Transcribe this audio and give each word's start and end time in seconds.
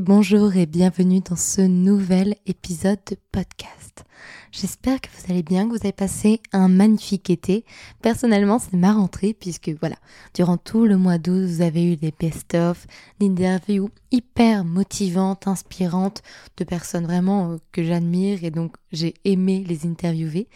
Bonjour 0.00 0.56
et 0.56 0.66
bienvenue 0.66 1.20
dans 1.20 1.36
ce 1.36 1.60
nouvel 1.60 2.34
épisode 2.46 2.98
de 3.08 3.16
podcast. 3.30 4.04
J'espère 4.50 5.00
que 5.00 5.08
vous 5.08 5.32
allez 5.32 5.44
bien, 5.44 5.66
que 5.66 5.70
vous 5.70 5.84
avez 5.84 5.92
passé 5.92 6.40
un 6.52 6.66
magnifique 6.66 7.30
été. 7.30 7.64
Personnellement, 8.02 8.58
c'est 8.58 8.76
ma 8.76 8.92
rentrée 8.92 9.34
puisque 9.34 9.70
voilà, 9.78 9.94
durant 10.34 10.56
tout 10.56 10.84
le 10.84 10.96
mois 10.96 11.18
d'août, 11.18 11.44
vous 11.44 11.62
avez 11.62 11.92
eu 11.92 11.96
des 11.96 12.10
best-of, 12.10 12.88
d'interviews 13.20 13.88
hyper 14.10 14.64
motivantes, 14.64 15.46
inspirantes 15.46 16.22
de 16.56 16.64
personnes 16.64 17.06
vraiment 17.06 17.52
euh, 17.52 17.56
que 17.70 17.84
j'admire 17.84 18.42
et 18.42 18.50
donc 18.50 18.74
j'ai 18.90 19.14
aimé 19.24 19.64
les 19.64 19.86
interviewer. 19.86 20.48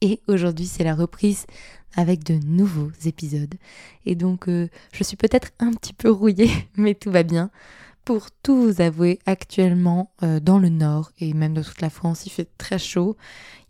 Et 0.00 0.20
aujourd'hui, 0.26 0.66
c'est 0.66 0.84
la 0.84 0.96
reprise 0.96 1.46
avec 1.94 2.24
de 2.24 2.34
nouveaux 2.44 2.90
épisodes. 3.04 3.54
Et 4.04 4.16
donc, 4.16 4.48
euh, 4.48 4.68
je 4.92 5.04
suis 5.04 5.16
peut-être 5.16 5.50
un 5.60 5.72
petit 5.72 5.92
peu 5.92 6.10
rouillée, 6.10 6.50
mais 6.76 6.94
tout 6.96 7.12
va 7.12 7.22
bien. 7.22 7.52
Pour 8.04 8.30
tout 8.30 8.60
vous 8.60 8.82
avouer, 8.82 9.18
actuellement 9.24 10.10
euh, 10.22 10.38
dans 10.38 10.58
le 10.58 10.68
nord 10.68 11.10
et 11.20 11.32
même 11.32 11.54
dans 11.54 11.62
toute 11.62 11.80
la 11.80 11.88
France, 11.88 12.26
il 12.26 12.30
fait 12.30 12.48
très 12.58 12.78
chaud. 12.78 13.16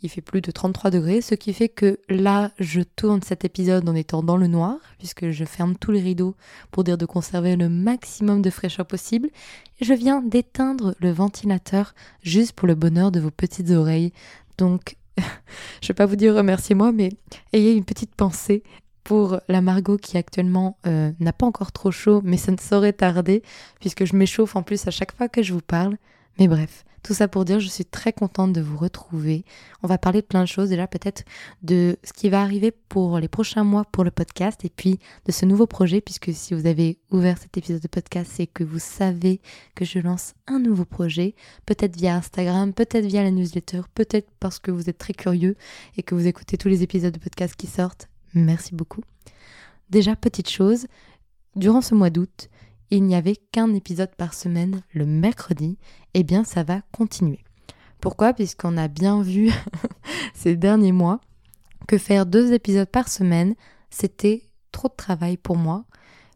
Il 0.03 0.09
fait 0.09 0.23
plus 0.23 0.41
de 0.41 0.51
33 0.51 0.91
degrés, 0.91 1.21
ce 1.21 1.37
qui 1.37 1.53
fait 1.53 1.69
que 1.69 2.01
là, 2.09 2.51
je 2.59 2.81
tourne 2.81 3.23
cet 3.23 3.45
épisode 3.45 3.89
en 3.89 3.95
étant 3.95 4.25
dans 4.25 4.37
le 4.37 4.49
noir, 4.49 4.79
puisque 4.99 5.31
je 5.31 5.45
ferme 5.45 5.77
tous 5.77 5.93
les 5.93 6.01
rideaux 6.01 6.35
pour 6.73 6.83
dire 6.83 6.99
de 6.99 7.07
conserver 7.07 7.55
le 7.55 7.69
maximum 7.69 8.43
de 8.43 8.51
fraîcheur 8.51 8.87
possible. 8.87 9.29
Et 9.81 9.85
je 9.85 9.95
viens 9.95 10.21
d'éteindre 10.21 10.97
le 10.99 11.13
ventilateur 11.13 11.95
juste 12.21 12.55
pour 12.55 12.67
le 12.67 12.75
bonheur 12.75 13.13
de 13.13 13.21
vos 13.21 13.31
petites 13.31 13.71
oreilles. 13.71 14.13
Donc, 14.59 14.97
je 15.81 15.89
vais 15.89 15.95
pas 15.95 16.07
vous 16.07 16.17
dire 16.17 16.35
remerciez-moi, 16.35 16.91
mais 16.91 17.11
ayez 17.53 17.73
une 17.73 17.85
petite 17.85 18.17
pensée 18.17 18.65
pour 19.05 19.39
la 19.49 19.61
Margot 19.61 19.99
qui 19.99 20.17
actuellement 20.17 20.79
euh, 20.87 21.13
n'a 21.21 21.33
pas 21.33 21.47
encore 21.47 21.73
trop 21.73 21.91
chaud, 21.91 22.21
mais 22.25 22.39
ça 22.39 22.51
ne 22.51 22.59
saurait 22.59 22.95
tarder, 22.95 23.43
puisque 23.79 24.05
je 24.05 24.17
m'échauffe 24.17 24.57
en 24.57 24.63
plus 24.63 24.87
à 24.89 24.91
chaque 24.91 25.15
fois 25.15 25.29
que 25.29 25.43
je 25.43 25.53
vous 25.53 25.61
parle. 25.61 25.97
Mais 26.39 26.49
bref, 26.49 26.85
tout 27.05 27.13
ça 27.13 27.29
pour 27.29 27.45
dire, 27.45 27.61
je 27.61 27.69
suis 27.69 27.85
très 27.85 28.15
contente 28.15 28.55
de 28.55 28.63
vous 28.63 28.79
retrouver. 28.79 29.45
On 29.83 29.87
va 29.87 29.99
parler 29.99 30.23
de 30.23 30.27
plein 30.27 30.41
de 30.41 30.49
choses, 30.49 30.71
déjà 30.71 30.87
peut-être 30.87 31.23
de 31.63 31.99
ce 32.03 32.15
qui 32.15 32.31
va 32.31 32.41
arriver 32.41 32.73
pour 32.73 33.19
les 33.19 33.29
prochains 33.29 33.63
mois 33.63 33.85
pour 33.85 34.05
le 34.05 34.11
podcast, 34.11 34.65
et 34.65 34.71
puis 34.71 34.99
de 35.27 35.33
ce 35.33 35.45
nouveau 35.45 35.67
projet, 35.67 36.01
puisque 36.01 36.33
si 36.33 36.55
vous 36.55 36.67
avez 36.67 36.99
ouvert 37.11 37.37
cet 37.37 37.59
épisode 37.59 37.83
de 37.83 37.89
podcast, 37.89 38.33
c'est 38.35 38.47
que 38.47 38.65
vous 38.65 38.79
savez 38.79 39.43
que 39.75 39.85
je 39.85 39.99
lance 39.99 40.33
un 40.47 40.59
nouveau 40.59 40.87
projet, 40.87 41.35
peut-être 41.67 41.95
via 41.95 42.17
Instagram, 42.17 42.73
peut-être 42.73 43.05
via 43.05 43.23
la 43.23 43.31
newsletter, 43.31 43.83
peut-être 43.95 44.31
parce 44.41 44.59
que 44.59 44.71
vous 44.71 44.89
êtes 44.89 44.99
très 44.99 45.13
curieux 45.13 45.57
et 45.99 46.03
que 46.03 46.15
vous 46.15 46.27
écoutez 46.27 46.57
tous 46.57 46.69
les 46.69 46.83
épisodes 46.83 47.13
de 47.13 47.21
podcast 47.21 47.55
qui 47.55 47.67
sortent 47.67 48.09
Merci 48.35 48.75
beaucoup. 48.75 49.03
Déjà, 49.91 50.17
petite 50.17 50.51
chose, 50.51 50.87
durant 51.57 51.81
ce 51.81 51.95
mois 51.95 52.11
d'août, 52.11 52.49
il 52.91 53.05
n'y 53.05 53.15
avait 53.15 53.37
qu'un 53.37 53.75
épisode 53.75 54.15
par 54.17 54.35
semaine 54.35 54.83
le 54.93 55.07
mercredi, 55.07 55.79
et 56.15 56.21
eh 56.21 56.23
bien 56.23 56.45
ça 56.45 56.63
va 56.63 56.83
continuer. 56.93 57.41
Pourquoi? 58.01 58.35
Puisqu'on 58.35 58.77
a 58.77 58.89
bien 58.89 59.23
vu 59.23 59.51
ces 60.35 60.57
derniers 60.57 60.93
mois 60.93 61.21
que 61.89 61.99
faire 61.99 62.27
deux 62.27 62.53
épisodes 62.53 62.89
par 62.89 63.09
semaine, 63.09 63.55
c'était 63.91 64.43
trop 64.73 64.89
de 64.89 64.95
travail 64.95 65.37
pour 65.37 65.57
moi, 65.57 65.85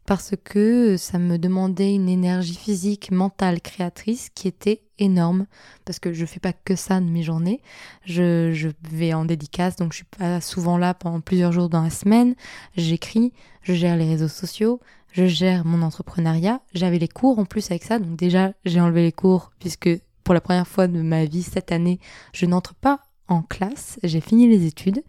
parce 0.08 0.32
que 0.42 0.96
ça 0.96 1.18
me 1.18 1.36
demandait 1.36 1.94
une 1.94 2.08
énergie 2.08 2.54
physique, 2.54 3.10
mentale, 3.10 3.60
créatrice 3.60 4.30
qui 4.34 4.48
était 4.48 4.80
énorme 4.98 5.44
parce 5.84 5.98
que 5.98 6.14
je 6.14 6.24
fais 6.24 6.40
pas 6.40 6.54
que 6.54 6.76
ça 6.76 6.98
de 6.98 7.04
mes 7.04 7.22
journées. 7.22 7.60
Je, 8.06 8.70
vais 8.90 9.12
en 9.12 9.26
dédicace 9.26 9.76
donc 9.76 9.92
je 9.92 9.96
suis 9.96 10.06
pas 10.06 10.40
souvent 10.40 10.78
là 10.78 10.94
pendant 10.94 11.20
plusieurs 11.20 11.52
jours 11.52 11.68
dans 11.68 11.82
la 11.82 11.90
semaine. 11.90 12.36
J'écris, 12.74 13.34
je 13.60 13.74
gère 13.74 13.98
les 13.98 14.08
réseaux 14.08 14.28
sociaux, 14.28 14.80
je 15.12 15.26
gère 15.26 15.66
mon 15.66 15.82
entrepreneuriat. 15.82 16.62
J'avais 16.72 16.98
les 16.98 17.08
cours 17.08 17.38
en 17.38 17.44
plus 17.44 17.70
avec 17.70 17.84
ça 17.84 17.98
donc 17.98 18.16
déjà 18.16 18.54
j'ai 18.64 18.80
enlevé 18.80 19.02
les 19.02 19.12
cours 19.12 19.50
puisque 19.58 19.90
pour 20.24 20.32
la 20.32 20.40
première 20.40 20.66
fois 20.66 20.86
de 20.86 21.02
ma 21.02 21.26
vie 21.26 21.42
cette 21.42 21.70
année 21.70 22.00
je 22.32 22.46
n'entre 22.46 22.74
pas 22.74 23.00
en 23.28 23.42
classe. 23.42 23.98
J'ai 24.02 24.22
fini 24.22 24.48
les 24.48 24.64
études 24.64 25.02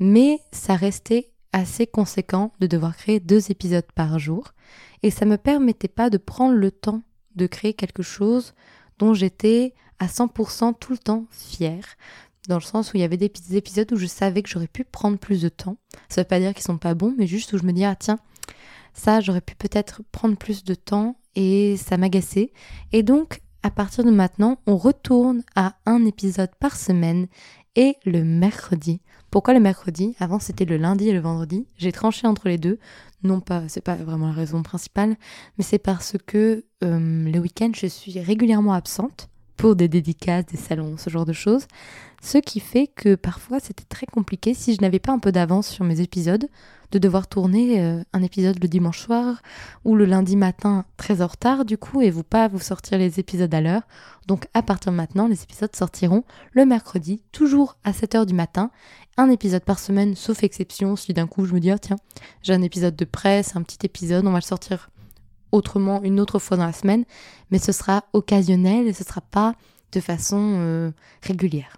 mais 0.00 0.40
ça 0.50 0.74
restait 0.74 1.30
assez 1.54 1.86
conséquent 1.86 2.52
de 2.58 2.66
devoir 2.66 2.96
créer 2.96 3.20
deux 3.20 3.50
épisodes 3.50 3.86
par 3.94 4.18
jour 4.18 4.52
et 5.04 5.10
ça 5.10 5.24
me 5.24 5.38
permettait 5.38 5.88
pas 5.88 6.10
de 6.10 6.18
prendre 6.18 6.54
le 6.54 6.72
temps 6.72 7.02
de 7.36 7.46
créer 7.46 7.74
quelque 7.74 8.02
chose 8.02 8.54
dont 8.98 9.14
j'étais 9.14 9.72
à 10.00 10.06
100% 10.06 10.74
tout 10.78 10.92
le 10.92 10.98
temps 10.98 11.26
fière 11.30 11.84
dans 12.48 12.56
le 12.56 12.60
sens 12.60 12.92
où 12.92 12.96
il 12.96 13.00
y 13.00 13.04
avait 13.04 13.16
des 13.16 13.28
petits 13.28 13.56
épisodes 13.56 13.90
où 13.92 13.96
je 13.96 14.06
savais 14.06 14.42
que 14.42 14.50
j'aurais 14.50 14.66
pu 14.66 14.84
prendre 14.84 15.16
plus 15.16 15.40
de 15.40 15.48
temps. 15.48 15.78
Ça 16.08 16.20
veut 16.20 16.28
pas 16.28 16.40
dire 16.40 16.52
qu'ils 16.52 16.64
sont 16.64 16.76
pas 16.76 16.94
bons, 16.94 17.14
mais 17.16 17.26
juste 17.26 17.52
où 17.52 17.58
je 17.58 17.62
me 17.62 17.72
dis 17.72 17.84
ah 17.84 17.94
tiens, 17.94 18.18
ça 18.92 19.20
j'aurais 19.20 19.40
pu 19.40 19.54
peut-être 19.54 20.02
prendre 20.10 20.36
plus 20.36 20.64
de 20.64 20.74
temps 20.74 21.16
et 21.36 21.76
ça 21.76 21.96
m'agaçait. 21.96 22.52
Et 22.92 23.04
donc 23.04 23.40
à 23.62 23.70
partir 23.70 24.04
de 24.04 24.10
maintenant, 24.10 24.58
on 24.66 24.76
retourne 24.76 25.42
à 25.54 25.76
un 25.86 26.04
épisode 26.04 26.50
par 26.58 26.76
semaine 26.76 27.28
et 27.76 27.96
le 28.04 28.24
mercredi. 28.24 29.00
Pourquoi 29.34 29.52
le 29.52 29.58
mercredi? 29.58 30.14
Avant 30.20 30.38
c'était 30.38 30.64
le 30.64 30.76
lundi 30.76 31.08
et 31.08 31.12
le 31.12 31.18
vendredi. 31.18 31.66
J'ai 31.76 31.90
tranché 31.90 32.28
entre 32.28 32.46
les 32.46 32.56
deux. 32.56 32.78
Non 33.24 33.40
pas, 33.40 33.64
c'est 33.66 33.80
pas 33.80 33.96
vraiment 33.96 34.28
la 34.28 34.32
raison 34.32 34.62
principale, 34.62 35.16
mais 35.58 35.64
c'est 35.64 35.80
parce 35.80 36.16
que 36.24 36.64
euh, 36.84 37.32
le 37.32 37.38
week-end 37.40 37.72
je 37.74 37.88
suis 37.88 38.20
régulièrement 38.20 38.74
absente 38.74 39.28
pour 39.56 39.74
des 39.74 39.88
dédicaces, 39.88 40.46
des 40.46 40.56
salons, 40.56 40.96
ce 40.98 41.10
genre 41.10 41.24
de 41.24 41.32
choses. 41.32 41.66
Ce 42.24 42.38
qui 42.38 42.58
fait 42.58 42.86
que 42.86 43.16
parfois 43.16 43.60
c'était 43.60 43.84
très 43.84 44.06
compliqué 44.06 44.54
si 44.54 44.74
je 44.74 44.80
n'avais 44.80 44.98
pas 44.98 45.12
un 45.12 45.18
peu 45.18 45.30
d'avance 45.30 45.68
sur 45.68 45.84
mes 45.84 46.00
épisodes, 46.00 46.48
de 46.90 46.98
devoir 46.98 47.28
tourner 47.28 47.82
euh, 47.82 48.02
un 48.14 48.22
épisode 48.22 48.62
le 48.62 48.66
dimanche 48.66 48.98
soir 48.98 49.42
ou 49.84 49.94
le 49.94 50.06
lundi 50.06 50.34
matin 50.34 50.86
très 50.96 51.20
en 51.20 51.26
retard 51.26 51.66
du 51.66 51.76
coup 51.76 52.00
et 52.00 52.10
vous 52.10 52.22
pas 52.22 52.48
vous 52.48 52.60
sortir 52.60 52.96
les 52.96 53.20
épisodes 53.20 53.52
à 53.52 53.60
l'heure. 53.60 53.82
Donc 54.26 54.46
à 54.54 54.62
partir 54.62 54.90
de 54.90 54.96
maintenant, 54.96 55.28
les 55.28 55.42
épisodes 55.42 55.76
sortiront 55.76 56.24
le 56.52 56.64
mercredi, 56.64 57.22
toujours 57.30 57.76
à 57.84 57.92
7h 57.92 58.24
du 58.24 58.32
matin, 58.32 58.70
un 59.18 59.28
épisode 59.28 59.62
par 59.62 59.78
semaine 59.78 60.16
sauf 60.16 60.44
exception 60.44 60.96
si 60.96 61.12
d'un 61.12 61.26
coup 61.26 61.44
je 61.44 61.52
me 61.52 61.60
dis 61.60 61.74
oh, 61.74 61.78
tiens, 61.78 61.98
j'ai 62.42 62.54
un 62.54 62.62
épisode 62.62 62.96
de 62.96 63.04
presse, 63.04 63.54
un 63.54 63.62
petit 63.62 63.84
épisode, 63.84 64.26
on 64.26 64.32
va 64.32 64.38
le 64.38 64.42
sortir 64.42 64.88
autrement 65.52 66.02
une 66.02 66.18
autre 66.18 66.38
fois 66.38 66.56
dans 66.56 66.64
la 66.64 66.72
semaine, 66.72 67.04
mais 67.50 67.58
ce 67.58 67.70
sera 67.70 68.04
occasionnel 68.14 68.86
et 68.86 68.94
ce 68.94 69.04
sera 69.04 69.20
pas 69.20 69.54
de 69.92 70.00
façon 70.00 70.56
euh, 70.60 70.90
régulière. 71.22 71.76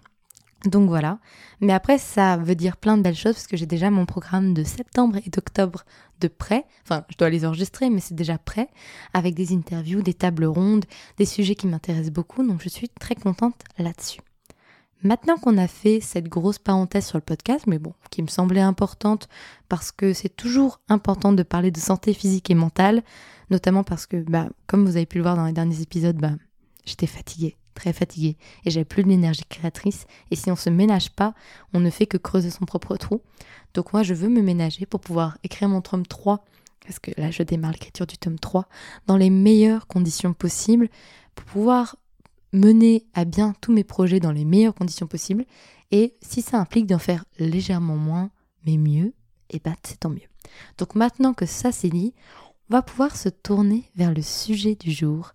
Donc 0.65 0.89
voilà. 0.89 1.19
Mais 1.61 1.73
après, 1.73 1.97
ça 1.97 2.37
veut 2.37 2.55
dire 2.55 2.77
plein 2.77 2.97
de 2.97 3.03
belles 3.03 3.15
choses 3.15 3.33
parce 3.33 3.47
que 3.47 3.57
j'ai 3.57 3.65
déjà 3.65 3.89
mon 3.89 4.05
programme 4.05 4.53
de 4.53 4.63
septembre 4.63 5.17
et 5.25 5.29
d'octobre 5.29 5.85
de 6.19 6.27
prêt. 6.27 6.65
Enfin, 6.83 7.05
je 7.09 7.17
dois 7.17 7.29
les 7.29 7.45
enregistrer, 7.45 7.89
mais 7.89 7.99
c'est 7.99 8.15
déjà 8.15 8.37
prêt. 8.37 8.69
Avec 9.13 9.35
des 9.35 9.53
interviews, 9.53 10.01
des 10.01 10.13
tables 10.13 10.45
rondes, 10.45 10.85
des 11.17 11.25
sujets 11.25 11.55
qui 11.55 11.67
m'intéressent 11.67 12.11
beaucoup. 12.11 12.45
Donc 12.45 12.61
je 12.63 12.69
suis 12.69 12.89
très 12.89 13.15
contente 13.15 13.61
là-dessus. 13.77 14.19
Maintenant 15.03 15.37
qu'on 15.37 15.57
a 15.57 15.67
fait 15.67 15.99
cette 16.01 16.27
grosse 16.27 16.57
parenthèse 16.57 17.05
sur 17.05 17.17
le 17.17 17.21
podcast, 17.21 17.65
mais 17.67 17.77
bon, 17.77 17.93
qui 18.09 18.23
me 18.23 18.27
semblait 18.27 18.61
importante 18.61 19.29
parce 19.69 19.91
que 19.91 20.11
c'est 20.11 20.35
toujours 20.35 20.79
important 20.89 21.33
de 21.33 21.43
parler 21.43 21.69
de 21.69 21.79
santé 21.79 22.13
physique 22.13 22.49
et 22.49 22.55
mentale, 22.55 23.03
notamment 23.51 23.83
parce 23.83 24.07
que, 24.07 24.17
bah, 24.17 24.49
comme 24.65 24.85
vous 24.85 24.97
avez 24.97 25.05
pu 25.05 25.17
le 25.17 25.23
voir 25.23 25.35
dans 25.35 25.45
les 25.45 25.53
derniers 25.53 25.81
épisodes, 25.81 26.17
bah, 26.17 26.31
j'étais 26.83 27.05
fatiguée, 27.05 27.57
très 27.77 27.93
fatiguée, 27.93 28.37
et 28.65 28.71
j'avais 28.71 28.85
plus 28.85 29.03
d'énergie 29.03 29.43
créatrice, 29.47 30.05
et 30.31 30.35
si 30.35 30.51
on 30.51 30.55
se 30.55 30.69
ménage 30.69 31.11
pas, 31.11 31.33
on 31.73 31.79
ne 31.79 31.89
fait 31.89 32.07
que 32.07 32.17
creuser 32.17 32.49
son 32.49 32.65
propre 32.65 32.97
trou. 32.97 33.21
Donc 33.73 33.93
moi, 33.93 34.03
je 34.03 34.13
veux 34.13 34.29
me 34.29 34.41
ménager 34.41 34.85
pour 34.85 34.99
pouvoir 34.99 35.37
écrire 35.43 35.69
mon 35.69 35.81
tome 35.81 36.05
3, 36.05 36.43
parce 36.81 36.99
que 36.99 37.11
là, 37.17 37.31
je 37.31 37.43
démarre 37.43 37.73
l'écriture 37.73 38.07
du 38.07 38.17
tome 38.17 38.39
3, 38.39 38.67
dans 39.05 39.17
les 39.17 39.29
meilleures 39.29 39.87
conditions 39.87 40.33
possibles, 40.33 40.89
pour 41.35 41.45
pouvoir 41.45 41.95
mener 42.53 43.05
à 43.13 43.25
bien 43.25 43.53
tous 43.61 43.71
mes 43.71 43.83
projets 43.83 44.19
dans 44.19 44.31
les 44.31 44.45
meilleures 44.45 44.73
conditions 44.73 45.07
possibles. 45.07 45.45
Et 45.91 46.15
si 46.21 46.41
ça 46.41 46.59
implique 46.59 46.87
d'en 46.87 46.99
faire 46.99 47.25
légèrement 47.37 47.97
moins, 47.97 48.31
mais 48.65 48.77
mieux, 48.77 49.13
et 49.49 49.57
eh 49.57 49.59
bah 49.59 49.71
ben, 49.71 49.75
c'est 49.83 49.99
tant 49.99 50.09
mieux. 50.09 50.27
Donc 50.77 50.95
maintenant 50.95 51.33
que 51.33 51.45
ça 51.45 51.71
c'est 51.71 51.89
dit, 51.89 52.13
on 52.69 52.73
va 52.73 52.81
pouvoir 52.81 53.15
se 53.15 53.29
tourner 53.29 53.89
vers 53.95 54.13
le 54.13 54.21
sujet 54.21 54.75
du 54.75 54.91
jour. 54.91 55.33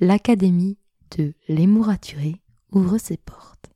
L'Académie 0.00 0.78
de 1.16 1.34
l'émouraturé 1.48 2.40
ouvre 2.72 2.98
ses 2.98 3.16
portes. 3.16 3.70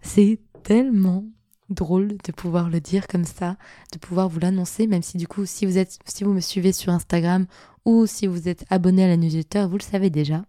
C'est 0.00 0.40
tellement 0.62 1.24
drôle 1.70 2.16
de 2.24 2.32
pouvoir 2.32 2.70
le 2.70 2.80
dire 2.80 3.06
comme 3.06 3.24
ça, 3.24 3.56
de 3.92 3.98
pouvoir 3.98 4.28
vous 4.28 4.40
l'annoncer, 4.40 4.86
même 4.86 5.02
si 5.02 5.18
du 5.18 5.28
coup, 5.28 5.44
si 5.46 5.66
vous 5.66 5.78
êtes, 5.78 5.98
si 6.06 6.24
vous 6.24 6.32
me 6.32 6.40
suivez 6.40 6.72
sur 6.72 6.92
Instagram 6.92 7.46
ou 7.84 8.06
si 8.06 8.26
vous 8.26 8.48
êtes 8.48 8.64
abonné 8.70 9.04
à 9.04 9.08
la 9.08 9.16
newsletter, 9.16 9.66
vous 9.68 9.76
le 9.76 9.82
savez 9.82 10.10
déjà 10.10 10.44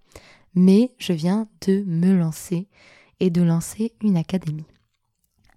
mais 0.56 0.94
je 0.98 1.14
viens 1.14 1.48
de 1.66 1.84
me 1.86 2.14
lancer 2.14 2.68
et 3.20 3.30
de 3.30 3.42
lancer 3.42 3.94
une 4.02 4.18
académie. 4.18 4.66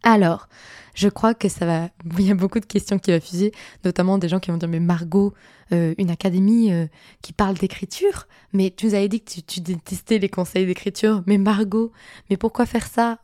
Alors, 0.02 0.49
je 0.94 1.08
crois 1.08 1.34
que 1.34 1.49
ça 1.49 1.66
va. 1.66 1.88
Il 2.19 2.26
y 2.26 2.31
a 2.31 2.34
beaucoup 2.34 2.60
de 2.60 2.66
questions 2.66 2.99
qui 2.99 3.12
vont 3.12 3.20
fuser, 3.20 3.52
notamment 3.84 4.19
des 4.19 4.28
gens 4.28 4.40
qui 4.40 4.50
vont 4.50 4.56
dire 4.56 4.69
Mais 4.69 4.81
Margot, 4.81 5.32
euh, 5.72 5.94
une 5.99 6.10
académie 6.10 6.72
euh, 6.72 6.87
qui 7.22 7.32
parle 7.32 7.56
d'écriture 7.56 8.26
Mais 8.52 8.70
tu 8.70 8.87
nous 8.87 8.94
avais 8.94 9.08
dit 9.08 9.22
que 9.22 9.40
tu, 9.40 9.60
détestais 9.60 10.19
les 10.19 10.28
conseils 10.28 10.66
d'écriture. 10.66 11.22
Mais 11.26 11.38
Margot, 11.38 11.93
mais 12.31 12.37
pourquoi 12.37 12.66
faire 12.66 12.87
ça? 12.87 13.19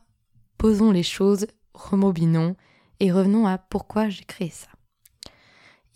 Posons 0.57 0.91
les 0.91 1.03
choses, 1.03 1.47
remobinons 1.73 2.55
et 2.99 3.11
revenons 3.11 3.47
à 3.47 3.57
pourquoi 3.57 4.09
j'ai 4.09 4.25
créé 4.25 4.49
ça. 4.49 4.67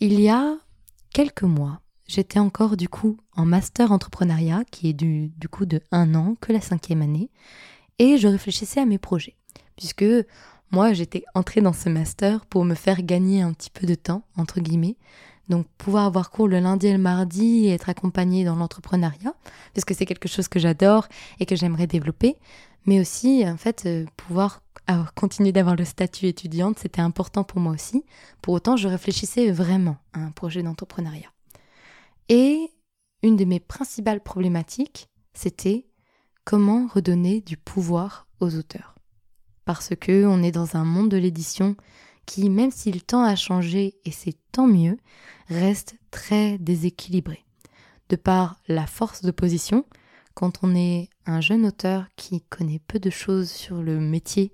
Il 0.00 0.20
y 0.20 0.28
a 0.28 0.56
quelques 1.12 1.42
mois, 1.42 1.80
j'étais 2.06 2.38
encore 2.38 2.76
du 2.76 2.88
coup 2.88 3.18
en 3.36 3.44
master 3.44 3.92
entrepreneuriat, 3.92 4.64
qui 4.70 4.88
est 4.88 4.94
du, 4.94 5.28
du 5.28 5.48
coup 5.48 5.66
de 5.66 5.80
un 5.92 6.14
an 6.14 6.34
que 6.40 6.52
la 6.52 6.60
cinquième 6.60 7.02
année, 7.02 7.30
et 7.98 8.16
je 8.16 8.26
réfléchissais 8.26 8.80
à 8.80 8.86
mes 8.86 8.98
projets, 8.98 9.36
puisque 9.76 10.04
moi 10.74 10.92
j'étais 10.92 11.24
entrée 11.34 11.60
dans 11.60 11.72
ce 11.72 11.88
master 11.88 12.44
pour 12.46 12.64
me 12.64 12.74
faire 12.74 13.02
gagner 13.02 13.42
un 13.42 13.52
petit 13.52 13.70
peu 13.70 13.86
de 13.86 13.94
temps, 13.94 14.24
entre 14.36 14.58
guillemets, 14.58 14.96
donc 15.48 15.66
pouvoir 15.78 16.04
avoir 16.04 16.30
cours 16.30 16.48
le 16.48 16.58
lundi 16.58 16.88
et 16.88 16.92
le 16.92 16.98
mardi 16.98 17.66
et 17.66 17.70
être 17.70 17.88
accompagnée 17.88 18.44
dans 18.44 18.56
l'entrepreneuriat, 18.56 19.34
parce 19.72 19.84
que 19.84 19.94
c'est 19.94 20.04
quelque 20.04 20.28
chose 20.28 20.48
que 20.48 20.58
j'adore 20.58 21.06
et 21.38 21.46
que 21.46 21.54
j'aimerais 21.54 21.86
développer, 21.86 22.36
mais 22.86 22.98
aussi 23.00 23.44
en 23.46 23.56
fait 23.56 23.84
euh, 23.86 24.04
pouvoir 24.16 24.62
continuer 25.14 25.52
d'avoir 25.52 25.76
le 25.76 25.84
statut 25.84 26.26
étudiante, 26.26 26.78
c'était 26.78 27.00
important 27.00 27.42
pour 27.42 27.58
moi 27.58 27.72
aussi. 27.72 28.04
Pour 28.42 28.52
autant, 28.52 28.76
je 28.76 28.86
réfléchissais 28.86 29.50
vraiment 29.50 29.96
à 30.12 30.18
un 30.20 30.30
projet 30.30 30.62
d'entrepreneuriat. 30.62 31.32
Et 32.28 32.68
une 33.22 33.36
de 33.36 33.46
mes 33.46 33.60
principales 33.60 34.20
problématiques, 34.20 35.08
c'était 35.32 35.86
comment 36.44 36.86
redonner 36.92 37.40
du 37.40 37.56
pouvoir 37.56 38.26
aux 38.40 38.56
auteurs. 38.56 38.93
Parce 39.64 39.90
que 39.98 40.26
on 40.26 40.42
est 40.42 40.52
dans 40.52 40.76
un 40.76 40.84
monde 40.84 41.10
de 41.10 41.16
l'édition 41.16 41.76
qui, 42.26 42.48
même 42.50 42.70
s'il 42.70 43.02
tend 43.02 43.22
à 43.22 43.36
changer, 43.36 43.94
et 44.04 44.10
c'est 44.10 44.36
tant 44.52 44.66
mieux, 44.66 44.96
reste 45.48 45.96
très 46.10 46.58
déséquilibré. 46.58 47.44
De 48.08 48.16
par 48.16 48.56
la 48.68 48.86
force 48.86 49.22
de 49.22 49.30
position, 49.30 49.84
quand 50.34 50.60
on 50.62 50.74
est 50.74 51.08
un 51.26 51.40
jeune 51.40 51.66
auteur 51.66 52.06
qui 52.16 52.42
connaît 52.42 52.80
peu 52.86 52.98
de 52.98 53.10
choses 53.10 53.50
sur 53.50 53.82
le 53.82 53.98
métier, 54.00 54.52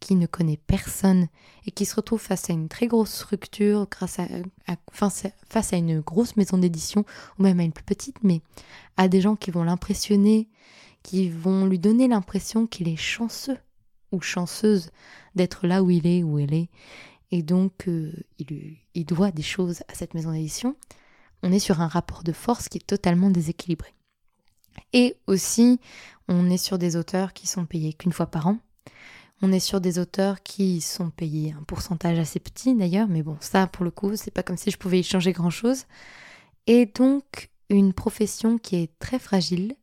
qui 0.00 0.14
ne 0.14 0.26
connaît 0.26 0.60
personne 0.66 1.28
et 1.66 1.70
qui 1.70 1.84
se 1.84 1.96
retrouve 1.96 2.20
face 2.20 2.50
à 2.50 2.52
une 2.52 2.68
très 2.68 2.86
grosse 2.86 3.12
structure, 3.12 3.86
face 3.90 5.72
à 5.72 5.76
une 5.76 6.00
grosse 6.00 6.36
maison 6.36 6.58
d'édition 6.58 7.04
ou 7.38 7.42
même 7.42 7.60
à 7.60 7.64
une 7.64 7.72
plus 7.72 7.84
petite, 7.84 8.22
mais 8.22 8.40
à 8.96 9.08
des 9.08 9.20
gens 9.20 9.36
qui 9.36 9.50
vont 9.50 9.64
l'impressionner, 9.64 10.48
qui 11.02 11.28
vont 11.28 11.66
lui 11.66 11.78
donner 11.78 12.08
l'impression 12.08 12.66
qu'il 12.66 12.88
est 12.88 12.96
chanceux 12.96 13.58
ou 14.12 14.20
chanceuse 14.20 14.90
d'être 15.34 15.66
là 15.66 15.82
où 15.82 15.90
il 15.90 16.06
est, 16.06 16.22
où 16.22 16.38
elle 16.38 16.54
est, 16.54 16.68
et 17.30 17.42
donc 17.42 17.88
euh, 17.88 18.12
il, 18.38 18.76
il 18.94 19.04
doit 19.04 19.30
des 19.30 19.42
choses 19.42 19.82
à 19.88 19.94
cette 19.94 20.14
maison 20.14 20.32
d'édition, 20.32 20.76
on 21.42 21.52
est 21.52 21.58
sur 21.58 21.80
un 21.80 21.88
rapport 21.88 22.24
de 22.24 22.32
force 22.32 22.68
qui 22.68 22.78
est 22.78 22.86
totalement 22.86 23.30
déséquilibré. 23.30 23.94
Et 24.92 25.16
aussi, 25.26 25.80
on 26.28 26.50
est 26.50 26.58
sur 26.58 26.78
des 26.78 26.96
auteurs 26.96 27.32
qui 27.32 27.46
sont 27.46 27.66
payés 27.66 27.92
qu'une 27.92 28.12
fois 28.12 28.26
par 28.26 28.46
an. 28.46 28.58
On 29.40 29.52
est 29.52 29.60
sur 29.60 29.80
des 29.80 29.98
auteurs 29.98 30.42
qui 30.42 30.80
sont 30.80 31.10
payés 31.10 31.54
un 31.58 31.62
pourcentage 31.62 32.18
assez 32.18 32.40
petit 32.40 32.74
d'ailleurs, 32.74 33.08
mais 33.08 33.22
bon, 33.22 33.36
ça 33.40 33.66
pour 33.66 33.84
le 33.84 33.90
coup, 33.90 34.16
c'est 34.16 34.32
pas 34.32 34.42
comme 34.42 34.56
si 34.56 34.70
je 34.70 34.78
pouvais 34.78 35.00
y 35.00 35.04
changer 35.04 35.32
grand 35.32 35.50
chose. 35.50 35.84
Et 36.66 36.86
donc, 36.86 37.50
une 37.70 37.92
profession 37.92 38.58
qui 38.58 38.76
est 38.76 38.98
très 38.98 39.18
fragile 39.18 39.76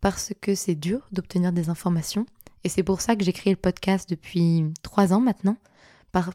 parce 0.00 0.32
que 0.40 0.54
c'est 0.54 0.74
dur 0.74 1.06
d'obtenir 1.12 1.52
des 1.52 1.68
informations. 1.68 2.26
Et 2.64 2.68
c'est 2.68 2.82
pour 2.82 3.00
ça 3.00 3.14
que 3.14 3.24
j'ai 3.24 3.32
créé 3.32 3.52
le 3.52 3.58
podcast 3.58 4.08
depuis 4.08 4.64
trois 4.82 5.12
ans 5.12 5.20
maintenant, 5.20 5.56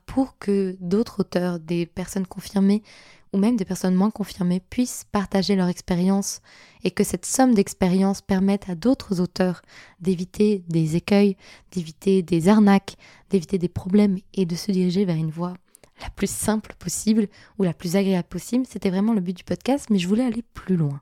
pour 0.05 0.37
que 0.37 0.75
d'autres 0.79 1.21
auteurs, 1.21 1.59
des 1.59 1.85
personnes 1.85 2.27
confirmées 2.27 2.83
ou 3.31 3.37
même 3.37 3.57
des 3.57 3.65
personnes 3.65 3.95
moins 3.95 4.09
confirmées 4.09 4.59
puissent 4.59 5.05
partager 5.11 5.55
leur 5.55 5.67
expérience 5.67 6.41
et 6.83 6.91
que 6.91 7.03
cette 7.03 7.25
somme 7.25 7.53
d'expérience 7.53 8.21
permette 8.21 8.69
à 8.69 8.75
d'autres 8.75 9.21
auteurs 9.21 9.61
d'éviter 9.99 10.63
des 10.67 10.95
écueils, 10.95 11.37
d'éviter 11.71 12.23
des 12.23 12.47
arnaques, 12.47 12.95
d'éviter 13.29 13.57
des 13.57 13.69
problèmes 13.69 14.17
et 14.33 14.45
de 14.45 14.55
se 14.55 14.71
diriger 14.71 15.05
vers 15.05 15.15
une 15.15 15.31
voie 15.31 15.53
la 16.01 16.09
plus 16.09 16.29
simple 16.29 16.73
possible 16.79 17.27
ou 17.57 17.63
la 17.63 17.73
plus 17.73 17.95
agréable 17.95 18.27
possible. 18.27 18.65
C'était 18.67 18.89
vraiment 18.89 19.13
le 19.13 19.21
but 19.21 19.35
du 19.35 19.43
podcast, 19.43 19.89
mais 19.89 19.99
je 19.99 20.07
voulais 20.07 20.25
aller 20.25 20.43
plus 20.53 20.77
loin. 20.77 20.99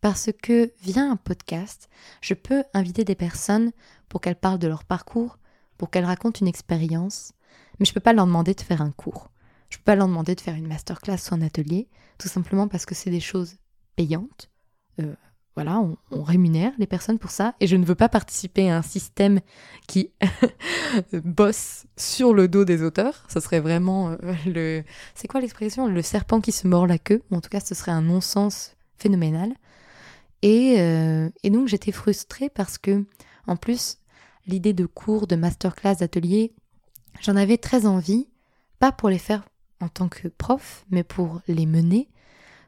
Parce 0.00 0.30
que 0.42 0.72
via 0.82 1.02
un 1.02 1.16
podcast, 1.16 1.88
je 2.20 2.34
peux 2.34 2.64
inviter 2.72 3.04
des 3.04 3.14
personnes 3.14 3.72
pour 4.12 4.20
qu'elles 4.20 4.36
parlent 4.36 4.58
de 4.58 4.68
leur 4.68 4.84
parcours, 4.84 5.38
pour 5.78 5.88
qu'elles 5.88 6.04
racontent 6.04 6.40
une 6.42 6.46
expérience, 6.46 7.32
mais 7.80 7.86
je 7.86 7.92
ne 7.92 7.94
peux 7.94 8.00
pas 8.00 8.12
leur 8.12 8.26
demander 8.26 8.52
de 8.52 8.60
faire 8.60 8.82
un 8.82 8.90
cours. 8.90 9.30
Je 9.70 9.76
ne 9.76 9.78
peux 9.78 9.84
pas 9.84 9.94
leur 9.94 10.06
demander 10.06 10.34
de 10.34 10.40
faire 10.42 10.54
une 10.54 10.66
masterclass 10.66 11.16
ou 11.30 11.34
un 11.34 11.40
atelier, 11.40 11.88
tout 12.18 12.28
simplement 12.28 12.68
parce 12.68 12.84
que 12.84 12.94
c'est 12.94 13.08
des 13.08 13.20
choses 13.20 13.56
payantes. 13.96 14.50
Euh, 15.00 15.14
voilà, 15.54 15.82
on, 16.10 16.22
rémunère 16.22 16.72
les 16.76 16.86
personnes 16.86 17.18
pour 17.18 17.30
ça, 17.30 17.54
et 17.58 17.66
je 17.66 17.74
ne 17.76 17.86
veux 17.86 17.94
pas 17.94 18.10
participer 18.10 18.70
à 18.70 18.76
un 18.76 18.82
système 18.82 19.40
qui 19.88 20.10
bosse 21.24 21.86
sur 21.96 22.34
le 22.34 22.48
dos 22.48 22.66
des 22.66 22.82
auteurs. 22.82 23.24
Ce 23.28 23.40
serait 23.40 23.60
vraiment 23.60 24.10
euh, 24.10 24.16
le... 24.44 24.84
C'est 25.14 25.26
quoi 25.26 25.40
l'expression? 25.40 25.86
Le 25.86 26.02
serpent 26.02 26.42
qui 26.42 26.52
se 26.52 26.68
mord 26.68 26.86
la 26.86 26.98
queue, 26.98 27.22
en 27.30 27.40
tout 27.40 27.48
cas 27.48 27.60
ce 27.60 27.74
serait 27.74 27.92
un 27.92 28.02
non-sens 28.02 28.76
phénoménal. 28.98 29.54
Et, 30.42 30.74
euh, 30.80 31.30
et 31.44 31.48
donc 31.48 31.68
j'étais 31.68 31.92
frustrée 31.92 32.50
parce 32.50 32.76
que, 32.76 33.06
en 33.46 33.56
plus, 33.56 33.96
l'idée 34.46 34.72
de 34.72 34.86
cours, 34.86 35.26
de 35.26 35.36
masterclass, 35.36 35.96
d'atelier, 35.96 36.52
j'en 37.20 37.36
avais 37.36 37.58
très 37.58 37.86
envie, 37.86 38.28
pas 38.78 38.92
pour 38.92 39.08
les 39.08 39.18
faire 39.18 39.44
en 39.80 39.88
tant 39.88 40.08
que 40.08 40.28
prof, 40.28 40.84
mais 40.90 41.04
pour 41.04 41.40
les 41.48 41.66
mener, 41.66 42.08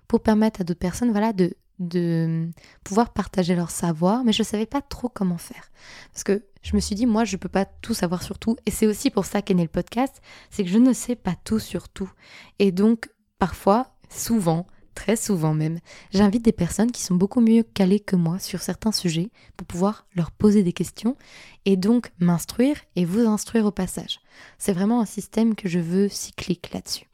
pour 0.08 0.20
permettre 0.22 0.60
à 0.60 0.64
d'autres 0.64 0.80
personnes 0.80 1.10
voilà, 1.10 1.32
de, 1.32 1.56
de 1.78 2.48
pouvoir 2.82 3.12
partager 3.12 3.54
leur 3.54 3.70
savoir, 3.70 4.24
mais 4.24 4.32
je 4.32 4.42
ne 4.42 4.46
savais 4.46 4.66
pas 4.66 4.82
trop 4.82 5.08
comment 5.08 5.38
faire. 5.38 5.70
Parce 6.12 6.24
que 6.24 6.44
je 6.62 6.74
me 6.74 6.80
suis 6.80 6.94
dit, 6.94 7.06
moi, 7.06 7.24
je 7.24 7.36
ne 7.36 7.38
peux 7.38 7.48
pas 7.48 7.64
tout 7.64 7.94
savoir 7.94 8.22
sur 8.22 8.38
tout, 8.38 8.56
et 8.66 8.70
c'est 8.70 8.86
aussi 8.86 9.10
pour 9.10 9.26
ça 9.26 9.42
qu'est 9.42 9.54
né 9.54 9.62
le 9.62 9.68
podcast, 9.68 10.22
c'est 10.50 10.64
que 10.64 10.70
je 10.70 10.78
ne 10.78 10.92
sais 10.92 11.16
pas 11.16 11.34
tout 11.44 11.58
sur 11.58 11.88
tout. 11.88 12.10
Et 12.58 12.72
donc, 12.72 13.10
parfois, 13.38 13.94
souvent, 14.08 14.66
très 14.94 15.16
souvent 15.16 15.54
même, 15.54 15.80
j'invite 16.12 16.44
des 16.44 16.52
personnes 16.52 16.90
qui 16.90 17.02
sont 17.02 17.14
beaucoup 17.14 17.40
mieux 17.40 17.62
calées 17.62 18.00
que 18.00 18.16
moi 18.16 18.38
sur 18.38 18.60
certains 18.60 18.92
sujets 18.92 19.30
pour 19.56 19.66
pouvoir 19.66 20.06
leur 20.14 20.30
poser 20.30 20.62
des 20.62 20.72
questions 20.72 21.16
et 21.64 21.76
donc 21.76 22.12
m'instruire 22.18 22.76
et 22.96 23.04
vous 23.04 23.20
instruire 23.20 23.66
au 23.66 23.70
passage. 23.70 24.20
C'est 24.58 24.72
vraiment 24.72 25.00
un 25.00 25.06
système 25.06 25.54
que 25.54 25.68
je 25.68 25.78
veux 25.78 26.08
cyclique 26.08 26.72
là-dessus. 26.72 27.08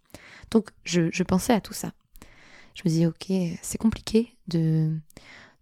Donc 0.51 0.71
je, 0.85 1.23
pensais 1.23 1.53
à 1.53 1.61
tout 1.61 1.75
ça. 1.75 1.93
Je 2.75 2.83
me 2.85 2.91
dis, 2.91 3.07
ok, 3.07 3.59
c'est 3.63 3.79
compliqué 3.79 4.37
de, 4.49 4.97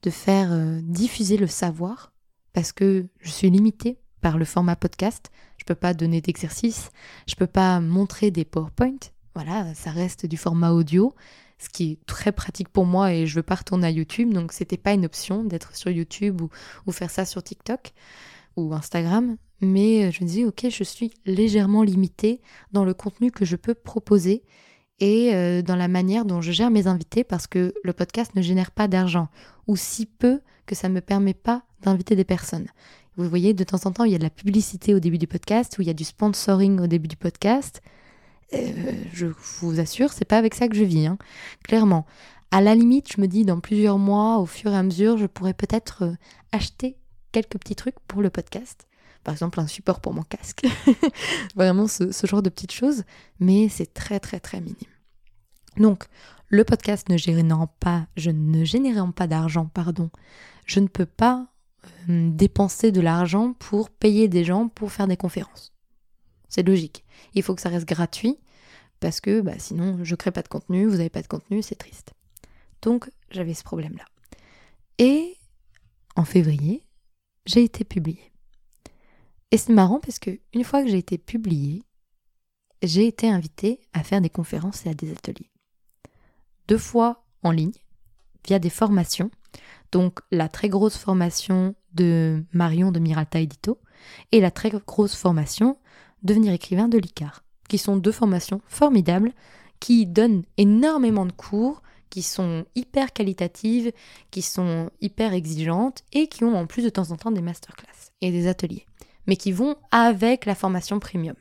de 0.02 0.10
faire 0.10 0.52
euh, 0.52 0.80
diffuser 0.82 1.36
le 1.36 1.46
savoir 1.46 2.12
parce 2.52 2.72
que 2.72 3.06
je 3.20 3.30
suis 3.30 3.50
limitée 3.50 3.98
par 4.20 4.38
le 4.38 4.44
format 4.44 4.76
podcast. 4.76 5.30
Je 5.58 5.64
peux 5.64 5.74
pas 5.74 5.94
donner 5.94 6.20
d'exercices, 6.20 6.90
je 7.26 7.34
peux 7.34 7.46
pas 7.46 7.80
montrer 7.80 8.30
des 8.30 8.44
PowerPoint. 8.44 8.98
Voilà, 9.34 9.74
ça 9.74 9.90
reste 9.90 10.26
du 10.26 10.36
format 10.36 10.72
audio 10.72 11.14
ce 11.58 11.68
qui 11.68 11.92
est 11.92 12.06
très 12.06 12.32
pratique 12.32 12.68
pour 12.68 12.86
moi 12.86 13.12
et 13.12 13.26
je 13.26 13.34
veux 13.34 13.42
pas 13.42 13.56
retourner 13.56 13.86
à 13.86 13.90
YouTube, 13.90 14.32
donc 14.32 14.52
c'était 14.52 14.76
pas 14.76 14.92
une 14.92 15.04
option 15.04 15.44
d'être 15.44 15.74
sur 15.76 15.90
YouTube 15.90 16.40
ou, 16.40 16.92
faire 16.92 17.10
ça 17.10 17.24
sur 17.24 17.42
TikTok 17.42 17.92
ou 18.56 18.72
Instagram, 18.74 19.36
mais 19.60 20.04
euh, 20.04 20.10
je 20.10 20.24
me 20.24 20.28
dis 20.28 20.44
ok, 20.44 20.66
je 20.70 20.84
suis 20.84 21.12
légèrement 21.26 21.82
limitée 21.82 22.40
dans 22.72 22.84
le 22.84 22.94
contenu 22.94 23.30
que 23.30 23.44
je 23.44 23.56
peux 23.56 23.74
proposer 23.74 24.42
et 25.00 25.34
euh, 25.34 25.62
dans 25.62 25.76
la 25.76 25.88
manière 25.88 26.24
dont 26.24 26.40
je 26.40 26.52
gère 26.52 26.70
mes 26.70 26.86
invités 26.86 27.24
parce 27.24 27.46
que 27.46 27.74
le 27.84 27.92
podcast 27.92 28.34
ne 28.34 28.42
génère 28.42 28.70
pas 28.70 28.88
d'argent 28.88 29.28
ou 29.66 29.76
si 29.76 30.06
peu 30.06 30.40
que 30.66 30.74
ça 30.74 30.88
ne 30.88 30.94
me 30.94 31.00
permet 31.00 31.34
pas 31.34 31.62
d'inviter 31.82 32.16
des 32.16 32.24
personnes. 32.24 32.66
Vous 33.16 33.28
voyez, 33.28 33.52
de 33.52 33.64
temps 33.64 33.84
en 33.84 33.90
temps, 33.90 34.04
il 34.04 34.12
y 34.12 34.14
a 34.14 34.18
de 34.18 34.22
la 34.22 34.30
publicité 34.30 34.94
au 34.94 35.00
début 35.00 35.18
du 35.18 35.26
podcast 35.26 35.76
ou 35.78 35.82
il 35.82 35.88
y 35.88 35.90
a 35.90 35.94
du 35.94 36.04
sponsoring 36.04 36.80
au 36.80 36.86
début 36.86 37.08
du 37.08 37.16
podcast. 37.16 37.82
Euh, 38.54 38.92
je 39.12 39.26
vous 39.60 39.78
assure, 39.80 40.12
c'est 40.12 40.24
pas 40.24 40.38
avec 40.38 40.54
ça 40.54 40.68
que 40.68 40.76
je 40.76 40.84
vis, 40.84 41.06
hein. 41.06 41.18
clairement. 41.64 42.06
À 42.50 42.62
la 42.62 42.74
limite, 42.74 43.12
je 43.12 43.20
me 43.20 43.26
dis 43.26 43.44
dans 43.44 43.60
plusieurs 43.60 43.98
mois, 43.98 44.38
au 44.38 44.46
fur 44.46 44.72
et 44.72 44.76
à 44.76 44.82
mesure, 44.82 45.18
je 45.18 45.26
pourrais 45.26 45.52
peut-être 45.52 46.04
euh, 46.04 46.14
acheter 46.52 46.96
quelques 47.30 47.58
petits 47.58 47.76
trucs 47.76 47.98
pour 48.06 48.22
le 48.22 48.30
podcast. 48.30 48.86
Par 49.22 49.34
exemple, 49.34 49.60
un 49.60 49.66
support 49.66 50.00
pour 50.00 50.14
mon 50.14 50.22
casque. 50.22 50.66
Vraiment 51.56 51.86
ce, 51.86 52.10
genre 52.24 52.42
de 52.42 52.48
petites 52.48 52.72
choses. 52.72 53.04
Mais 53.40 53.68
c'est 53.68 53.92
très, 53.92 54.20
très, 54.20 54.40
très 54.40 54.60
minime. 54.60 54.76
Donc, 55.76 56.04
le 56.48 56.64
podcast 56.64 57.10
ne 57.10 57.18
générant 57.18 57.66
pas, 57.80 58.06
je 58.16 58.30
ne 58.30 58.64
générant 58.64 59.12
pas 59.12 59.26
d'argent, 59.26 59.66
pardon, 59.66 60.10
je 60.64 60.80
ne 60.80 60.86
peux 60.86 61.06
pas 61.06 61.48
euh, 62.08 62.30
dépenser 62.32 62.90
de 62.90 63.02
l'argent 63.02 63.52
pour 63.52 63.90
payer 63.90 64.28
des 64.28 64.44
gens 64.44 64.68
pour 64.68 64.90
faire 64.90 65.06
des 65.06 65.18
conférences. 65.18 65.74
C'est 66.48 66.66
logique. 66.66 67.04
Il 67.34 67.42
faut 67.42 67.54
que 67.54 67.60
ça 67.60 67.68
reste 67.68 67.88
gratuit 67.88 68.38
parce 69.00 69.20
que 69.20 69.40
bah, 69.40 69.58
sinon 69.58 69.98
je 70.02 70.14
crée 70.14 70.30
pas 70.30 70.42
de 70.42 70.48
contenu, 70.48 70.86
vous 70.86 70.96
n'avez 70.96 71.10
pas 71.10 71.22
de 71.22 71.28
contenu, 71.28 71.62
c'est 71.62 71.76
triste. 71.76 72.12
Donc 72.82 73.10
j'avais 73.30 73.54
ce 73.54 73.64
problème-là. 73.64 74.04
Et 74.98 75.36
en 76.16 76.24
février, 76.24 76.84
j'ai 77.46 77.62
été 77.62 77.84
publiée. 77.84 78.32
Et 79.50 79.56
c'est 79.56 79.72
marrant 79.72 80.00
parce 80.00 80.18
que 80.18 80.40
une 80.52 80.64
fois 80.64 80.82
que 80.82 80.90
j'ai 80.90 80.98
été 80.98 81.16
publiée, 81.16 81.84
j'ai 82.82 83.06
été 83.06 83.28
invitée 83.28 83.80
à 83.92 84.02
faire 84.02 84.20
des 84.20 84.30
conférences 84.30 84.84
et 84.86 84.90
à 84.90 84.94
des 84.94 85.12
ateliers. 85.12 85.50
Deux 86.68 86.78
fois 86.78 87.24
en 87.42 87.50
ligne, 87.50 87.72
via 88.46 88.58
des 88.58 88.70
formations. 88.70 89.30
Donc 89.92 90.20
la 90.30 90.48
très 90.48 90.68
grosse 90.68 90.96
formation 90.96 91.74
de 91.92 92.44
Marion 92.52 92.92
de 92.92 92.98
Miralta 92.98 93.40
Edito 93.40 93.80
et 94.32 94.40
la 94.40 94.50
très 94.50 94.70
grosse 94.70 95.14
formation 95.14 95.78
devenir 96.22 96.52
écrivain 96.52 96.88
de 96.88 96.98
l'ICAR, 96.98 97.44
qui 97.68 97.78
sont 97.78 97.96
deux 97.96 98.12
formations 98.12 98.60
formidables 98.66 99.32
qui 99.80 100.06
donnent 100.06 100.42
énormément 100.56 101.26
de 101.26 101.32
cours, 101.32 101.82
qui 102.10 102.22
sont 102.22 102.64
hyper 102.74 103.12
qualitatives, 103.12 103.92
qui 104.30 104.42
sont 104.42 104.90
hyper 105.00 105.34
exigeantes 105.34 106.02
et 106.12 106.28
qui 106.28 106.44
ont 106.44 106.56
en 106.56 106.66
plus 106.66 106.82
de 106.82 106.88
temps 106.88 107.10
en 107.10 107.16
temps 107.16 107.30
des 107.30 107.42
masterclass 107.42 108.12
et 108.20 108.30
des 108.30 108.48
ateliers, 108.48 108.86
mais 109.26 109.36
qui 109.36 109.52
vont 109.52 109.76
avec 109.90 110.46
la 110.46 110.54
formation 110.54 110.98
premium. 110.98 111.36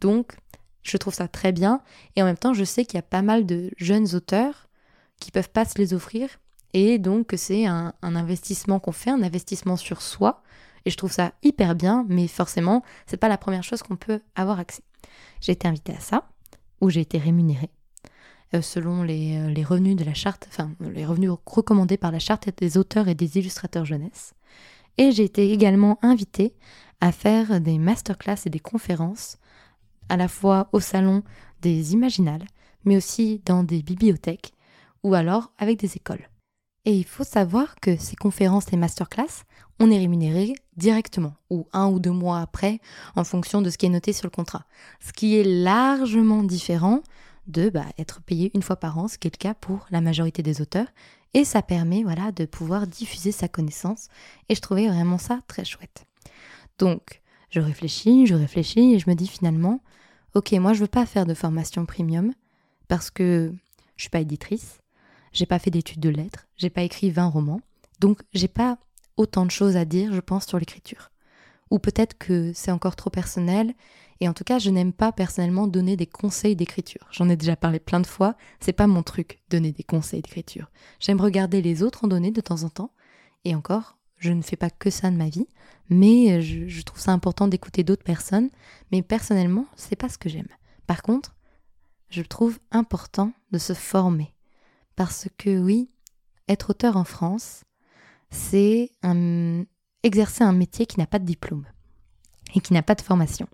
Donc, 0.00 0.36
je 0.82 0.96
trouve 0.96 1.14
ça 1.14 1.28
très 1.28 1.52
bien 1.52 1.80
et 2.16 2.22
en 2.22 2.26
même 2.26 2.36
temps, 2.36 2.54
je 2.54 2.64
sais 2.64 2.84
qu'il 2.84 2.96
y 2.96 3.00
a 3.00 3.02
pas 3.02 3.22
mal 3.22 3.46
de 3.46 3.70
jeunes 3.76 4.14
auteurs 4.14 4.68
qui 5.20 5.30
peuvent 5.30 5.50
pas 5.50 5.64
se 5.64 5.78
les 5.78 5.94
offrir 5.94 6.28
et 6.74 6.98
donc 6.98 7.32
c'est 7.36 7.66
un, 7.66 7.94
un 8.02 8.14
investissement 8.14 8.78
qu'on 8.78 8.92
fait, 8.92 9.10
un 9.10 9.22
investissement 9.22 9.76
sur 9.76 10.02
soi 10.02 10.42
et 10.84 10.90
je 10.90 10.96
trouve 10.96 11.12
ça 11.12 11.32
hyper 11.42 11.74
bien, 11.74 12.04
mais 12.08 12.26
forcément, 12.28 12.82
c'est 13.06 13.16
pas 13.16 13.28
la 13.28 13.38
première 13.38 13.64
chose 13.64 13.82
qu'on 13.82 13.96
peut 13.96 14.20
avoir 14.34 14.58
accès. 14.58 14.82
J'ai 15.40 15.52
été 15.52 15.68
invitée 15.68 15.94
à 15.94 16.00
ça, 16.00 16.28
où 16.80 16.90
j'ai 16.90 17.00
été 17.00 17.18
rémunérée 17.18 17.70
euh, 18.54 18.62
selon 18.62 19.02
les, 19.02 19.36
euh, 19.36 19.50
les, 19.50 19.64
revenus 19.64 19.96
de 19.96 20.04
la 20.04 20.14
charte, 20.14 20.46
enfin 20.48 20.70
les 20.80 21.04
revenus 21.04 21.32
recommandés 21.44 21.96
par 21.96 22.12
la 22.12 22.18
charte 22.18 22.48
des 22.56 22.78
auteurs 22.78 23.08
et 23.08 23.14
des 23.14 23.38
illustrateurs 23.38 23.84
jeunesse. 23.84 24.34
Et 24.96 25.12
j'ai 25.12 25.24
été 25.24 25.52
également 25.52 25.98
invitée 26.02 26.54
à 27.00 27.12
faire 27.12 27.60
des 27.60 27.78
masterclass 27.78 28.38
et 28.46 28.50
des 28.50 28.58
conférences, 28.58 29.38
à 30.08 30.16
la 30.16 30.28
fois 30.28 30.68
au 30.72 30.80
salon 30.80 31.22
des 31.60 31.92
Imaginales, 31.92 32.44
mais 32.84 32.96
aussi 32.96 33.42
dans 33.44 33.62
des 33.62 33.82
bibliothèques, 33.82 34.52
ou 35.02 35.14
alors 35.14 35.52
avec 35.58 35.78
des 35.78 35.96
écoles. 35.96 36.28
Et 36.88 36.96
il 36.96 37.04
faut 37.04 37.22
savoir 37.22 37.74
que 37.80 37.98
ces 37.98 38.16
conférences 38.16 38.72
et 38.72 38.78
masterclass, 38.78 39.44
on 39.78 39.90
est 39.90 39.98
rémunéré 39.98 40.54
directement, 40.78 41.34
ou 41.50 41.66
un 41.74 41.88
ou 41.88 42.00
deux 42.00 42.12
mois 42.12 42.40
après, 42.40 42.80
en 43.14 43.24
fonction 43.24 43.60
de 43.60 43.68
ce 43.68 43.76
qui 43.76 43.84
est 43.84 43.90
noté 43.90 44.14
sur 44.14 44.24
le 44.24 44.30
contrat. 44.30 44.64
Ce 44.98 45.12
qui 45.12 45.36
est 45.36 45.44
largement 45.44 46.42
différent 46.42 47.02
de 47.46 47.68
bah, 47.68 47.84
être 47.98 48.22
payé 48.22 48.50
une 48.54 48.62
fois 48.62 48.76
par 48.76 48.96
an, 48.96 49.06
ce 49.06 49.18
qui 49.18 49.28
est 49.28 49.34
le 49.34 49.36
cas 49.36 49.52
pour 49.52 49.86
la 49.90 50.00
majorité 50.00 50.42
des 50.42 50.62
auteurs. 50.62 50.86
Et 51.34 51.44
ça 51.44 51.60
permet 51.60 52.04
voilà, 52.04 52.32
de 52.32 52.46
pouvoir 52.46 52.86
diffuser 52.86 53.32
sa 53.32 53.48
connaissance. 53.48 54.08
Et 54.48 54.54
je 54.54 54.62
trouvais 54.62 54.88
vraiment 54.88 55.18
ça 55.18 55.42
très 55.46 55.66
chouette. 55.66 56.06
Donc, 56.78 57.20
je 57.50 57.60
réfléchis, 57.60 58.26
je 58.26 58.34
réfléchis, 58.34 58.94
et 58.94 58.98
je 58.98 59.10
me 59.10 59.14
dis 59.14 59.28
finalement, 59.28 59.82
ok, 60.34 60.52
moi 60.52 60.72
je 60.72 60.80
veux 60.80 60.86
pas 60.86 61.04
faire 61.04 61.26
de 61.26 61.34
formation 61.34 61.84
premium, 61.84 62.32
parce 62.88 63.10
que 63.10 63.52
je 63.96 64.04
suis 64.04 64.10
pas 64.10 64.20
éditrice, 64.20 64.78
j'ai 65.32 65.46
pas 65.46 65.58
fait 65.58 65.70
d'études 65.70 66.00
de 66.00 66.08
lettres, 66.08 66.46
j'ai 66.56 66.70
pas 66.70 66.82
écrit 66.82 67.10
20 67.10 67.26
romans, 67.26 67.60
donc 68.00 68.22
j'ai 68.32 68.48
pas 68.48 68.78
autant 69.16 69.44
de 69.44 69.50
choses 69.50 69.76
à 69.76 69.84
dire, 69.84 70.12
je 70.14 70.20
pense, 70.20 70.46
sur 70.46 70.58
l'écriture. 70.58 71.10
Ou 71.70 71.78
peut-être 71.78 72.16
que 72.16 72.52
c'est 72.54 72.70
encore 72.70 72.96
trop 72.96 73.10
personnel, 73.10 73.74
et 74.20 74.28
en 74.28 74.32
tout 74.32 74.44
cas, 74.44 74.58
je 74.58 74.70
n'aime 74.70 74.92
pas 74.92 75.12
personnellement 75.12 75.66
donner 75.66 75.96
des 75.96 76.06
conseils 76.06 76.56
d'écriture. 76.56 77.06
J'en 77.10 77.28
ai 77.28 77.36
déjà 77.36 77.56
parlé 77.56 77.78
plein 77.78 78.00
de 78.00 78.06
fois, 78.06 78.36
c'est 78.60 78.72
pas 78.72 78.86
mon 78.86 79.02
truc, 79.02 79.40
donner 79.50 79.72
des 79.72 79.84
conseils 79.84 80.22
d'écriture. 80.22 80.70
J'aime 80.98 81.20
regarder 81.20 81.62
les 81.62 81.82
autres 81.82 82.04
en 82.04 82.08
donner 82.08 82.30
de 82.30 82.40
temps 82.40 82.62
en 82.62 82.70
temps, 82.70 82.92
et 83.44 83.54
encore, 83.54 83.96
je 84.16 84.32
ne 84.32 84.42
fais 84.42 84.56
pas 84.56 84.70
que 84.70 84.90
ça 84.90 85.10
de 85.10 85.16
ma 85.16 85.28
vie, 85.28 85.46
mais 85.90 86.42
je, 86.42 86.66
je 86.66 86.82
trouve 86.82 87.00
ça 87.00 87.12
important 87.12 87.48
d'écouter 87.48 87.84
d'autres 87.84 88.04
personnes, 88.04 88.50
mais 88.90 89.02
personnellement, 89.02 89.66
c'est 89.76 89.96
pas 89.96 90.08
ce 90.08 90.18
que 90.18 90.28
j'aime. 90.28 90.48
Par 90.86 91.02
contre, 91.02 91.36
je 92.10 92.22
trouve 92.22 92.58
important 92.70 93.32
de 93.52 93.58
se 93.58 93.74
former. 93.74 94.32
Parce 94.98 95.28
que 95.38 95.60
oui, 95.60 95.88
être 96.48 96.70
auteur 96.70 96.96
en 96.96 97.04
France, 97.04 97.62
c'est 98.30 98.90
exercer 100.02 100.42
un 100.42 100.52
métier 100.52 100.86
qui 100.86 100.98
n'a 100.98 101.06
pas 101.06 101.20
de 101.20 101.24
diplôme 101.24 101.64
et 102.56 102.60
qui 102.60 102.72
n'a 102.72 102.82
pas 102.82 102.96
de 102.96 103.02
formation. 103.02 103.46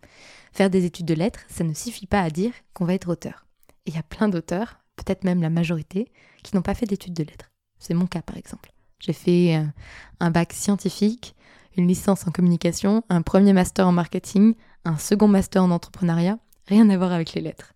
Faire 0.54 0.70
des 0.70 0.86
études 0.86 1.04
de 1.04 1.12
lettres, 1.12 1.40
ça 1.48 1.62
ne 1.62 1.74
suffit 1.74 2.06
pas 2.06 2.22
à 2.22 2.30
dire 2.30 2.54
qu'on 2.72 2.86
va 2.86 2.94
être 2.94 3.10
auteur. 3.10 3.44
Et 3.84 3.90
il 3.90 3.94
y 3.94 3.98
a 3.98 4.02
plein 4.02 4.30
d'auteurs, 4.30 4.80
peut-être 4.96 5.24
même 5.24 5.42
la 5.42 5.50
majorité, 5.50 6.10
qui 6.42 6.56
n'ont 6.56 6.62
pas 6.62 6.72
fait 6.72 6.86
d'études 6.86 7.12
de 7.12 7.24
lettres. 7.24 7.52
C'est 7.78 7.92
mon 7.92 8.06
cas 8.06 8.22
par 8.22 8.38
exemple. 8.38 8.72
J'ai 8.98 9.12
fait 9.12 9.56
euh, 9.56 9.66
un 10.20 10.30
bac 10.30 10.54
scientifique, 10.54 11.36
une 11.76 11.86
licence 11.86 12.26
en 12.26 12.30
communication, 12.30 13.04
un 13.10 13.20
premier 13.20 13.52
master 13.52 13.86
en 13.86 13.92
marketing, 13.92 14.54
un 14.86 14.96
second 14.96 15.28
master 15.28 15.62
en 15.62 15.72
entrepreneuriat, 15.72 16.38
rien 16.68 16.88
à 16.88 16.96
voir 16.96 17.12
avec 17.12 17.34
les 17.34 17.42
lettres. 17.42 17.74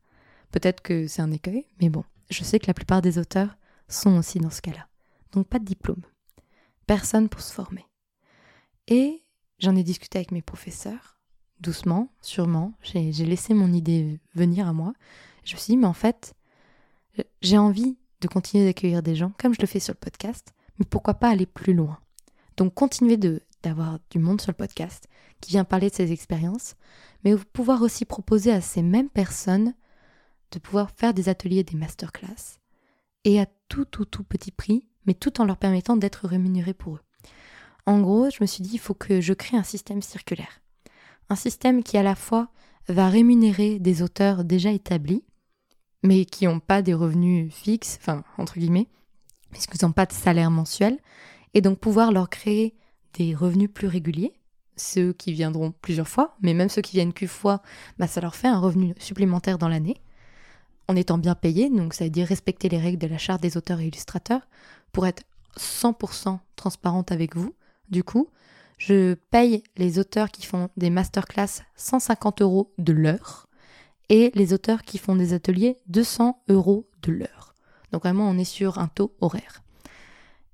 Peut-être 0.52 0.80
que 0.80 1.06
c'est 1.06 1.20
un 1.20 1.32
écueil, 1.32 1.66
mais 1.82 1.90
bon, 1.90 2.04
je 2.30 2.44
sais 2.44 2.58
que 2.58 2.66
la 2.66 2.74
plupart 2.74 3.02
des 3.02 3.18
auteurs 3.18 3.57
sont 3.88 4.16
aussi 4.16 4.38
dans 4.38 4.50
ce 4.50 4.62
cas-là. 4.62 4.88
Donc 5.32 5.48
pas 5.48 5.58
de 5.58 5.64
diplôme 5.64 6.02
personne 6.88 7.28
pour 7.28 7.42
se 7.42 7.52
former. 7.52 7.86
Et 8.88 9.22
j'en 9.60 9.76
ai 9.76 9.84
discuté 9.84 10.18
avec 10.18 10.32
mes 10.32 10.42
professeurs, 10.42 11.20
doucement, 11.60 12.08
sûrement. 12.22 12.72
J'ai 12.82 13.12
laissé 13.12 13.54
mon 13.54 13.72
idée 13.72 14.18
venir 14.34 14.66
à 14.66 14.72
moi. 14.72 14.94
Je 15.44 15.54
me 15.54 15.58
suis 15.60 15.72
dit, 15.72 15.76
mais 15.76 15.86
en 15.86 15.92
fait, 15.92 16.34
j'ai 17.42 17.58
envie 17.58 17.98
de 18.20 18.26
continuer 18.26 18.64
d'accueillir 18.64 19.02
des 19.02 19.14
gens 19.14 19.32
comme 19.38 19.54
je 19.54 19.60
le 19.60 19.66
fais 19.66 19.80
sur 19.80 19.92
le 19.92 19.98
podcast, 19.98 20.52
mais 20.78 20.86
pourquoi 20.86 21.14
pas 21.14 21.28
aller 21.28 21.46
plus 21.46 21.74
loin? 21.74 22.00
Donc 22.56 22.74
continuer 22.74 23.18
d'avoir 23.62 23.98
du 24.10 24.18
monde 24.18 24.40
sur 24.40 24.50
le 24.50 24.56
podcast 24.56 25.06
qui 25.40 25.50
vient 25.50 25.64
parler 25.64 25.90
de 25.90 25.94
ses 25.94 26.10
expériences, 26.10 26.74
mais 27.22 27.36
pouvoir 27.36 27.82
aussi 27.82 28.04
proposer 28.04 28.50
à 28.50 28.60
ces 28.60 28.82
mêmes 28.82 29.10
personnes 29.10 29.74
de 30.50 30.58
pouvoir 30.58 30.90
faire 30.90 31.12
des 31.12 31.28
ateliers, 31.28 31.64
des 31.64 31.76
masterclass, 31.76 32.57
et 33.28 33.40
à 33.40 33.46
tout, 33.68 33.84
tout, 33.84 34.06
tout 34.06 34.24
petit 34.24 34.50
prix, 34.50 34.86
mais 35.04 35.12
tout 35.12 35.40
en 35.40 35.44
leur 35.44 35.58
permettant 35.58 35.98
d'être 35.98 36.26
rémunérés 36.26 36.72
pour 36.72 36.94
eux. 36.96 37.00
En 37.84 38.00
gros, 38.00 38.30
je 38.30 38.38
me 38.40 38.46
suis 38.46 38.62
dit, 38.62 38.70
il 38.74 38.78
faut 38.78 38.94
que 38.94 39.20
je 39.20 39.34
crée 39.34 39.58
un 39.58 39.62
système 39.62 40.00
circulaire. 40.00 40.62
Un 41.28 41.36
système 41.36 41.82
qui 41.82 41.98
à 41.98 42.02
la 42.02 42.14
fois 42.14 42.48
va 42.88 43.10
rémunérer 43.10 43.78
des 43.78 44.00
auteurs 44.00 44.44
déjà 44.44 44.72
établis, 44.72 45.24
mais 46.02 46.24
qui 46.24 46.46
n'ont 46.46 46.60
pas 46.60 46.80
des 46.80 46.94
revenus 46.94 47.52
fixes, 47.52 47.98
enfin, 48.00 48.24
entre 48.38 48.58
guillemets, 48.58 48.88
puisqu'ils 49.50 49.84
n'ont 49.84 49.92
pas 49.92 50.06
de 50.06 50.12
salaire 50.12 50.50
mensuel, 50.50 50.98
et 51.52 51.60
donc 51.60 51.78
pouvoir 51.78 52.12
leur 52.12 52.30
créer 52.30 52.74
des 53.12 53.34
revenus 53.34 53.70
plus 53.70 53.88
réguliers, 53.88 54.32
ceux 54.76 55.12
qui 55.12 55.32
viendront 55.32 55.72
plusieurs 55.82 56.08
fois, 56.08 56.34
mais 56.40 56.54
même 56.54 56.70
ceux 56.70 56.82
qui 56.82 56.96
viennent 56.96 57.12
qu'une 57.12 57.28
fois, 57.28 57.60
bah, 57.98 58.06
ça 58.06 58.22
leur 58.22 58.36
fait 58.36 58.48
un 58.48 58.58
revenu 58.58 58.94
supplémentaire 58.98 59.58
dans 59.58 59.68
l'année, 59.68 60.00
en 60.88 60.96
étant 60.96 61.18
bien 61.18 61.34
payés, 61.34 61.70
donc 61.70 61.94
ça 61.94 62.04
veut 62.04 62.10
dire 62.10 62.26
respecter 62.26 62.68
les 62.68 62.78
règles 62.78 62.98
de 62.98 63.06
la 63.06 63.18
charte 63.18 63.42
des 63.42 63.56
auteurs 63.56 63.80
et 63.80 63.86
illustrateurs, 63.86 64.48
pour 64.92 65.06
être 65.06 65.22
100% 65.58 66.38
transparente 66.56 67.12
avec 67.12 67.36
vous, 67.36 67.54
du 67.90 68.02
coup, 68.02 68.28
je 68.78 69.14
paye 69.14 69.62
les 69.76 69.98
auteurs 69.98 70.30
qui 70.30 70.46
font 70.46 70.70
des 70.76 70.90
masterclass 70.90 71.62
150 71.76 72.42
euros 72.42 72.72
de 72.78 72.92
l'heure 72.92 73.48
et 74.08 74.30
les 74.34 74.52
auteurs 74.52 74.82
qui 74.82 74.98
font 74.98 75.16
des 75.16 75.32
ateliers 75.34 75.76
200 75.88 76.42
euros 76.48 76.88
de 77.02 77.12
l'heure. 77.12 77.54
Donc 77.92 78.02
vraiment, 78.02 78.28
on 78.28 78.38
est 78.38 78.44
sur 78.44 78.78
un 78.78 78.88
taux 78.88 79.14
horaire. 79.20 79.62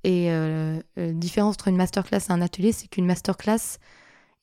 Et 0.04 0.30
euh, 0.30 0.80
la 0.96 1.12
différence 1.12 1.54
entre 1.54 1.68
une 1.68 1.76
masterclass 1.76 2.18
et 2.28 2.32
un 2.32 2.40
atelier, 2.40 2.72
c'est 2.72 2.88
qu'une 2.88 3.06
masterclass 3.06 3.78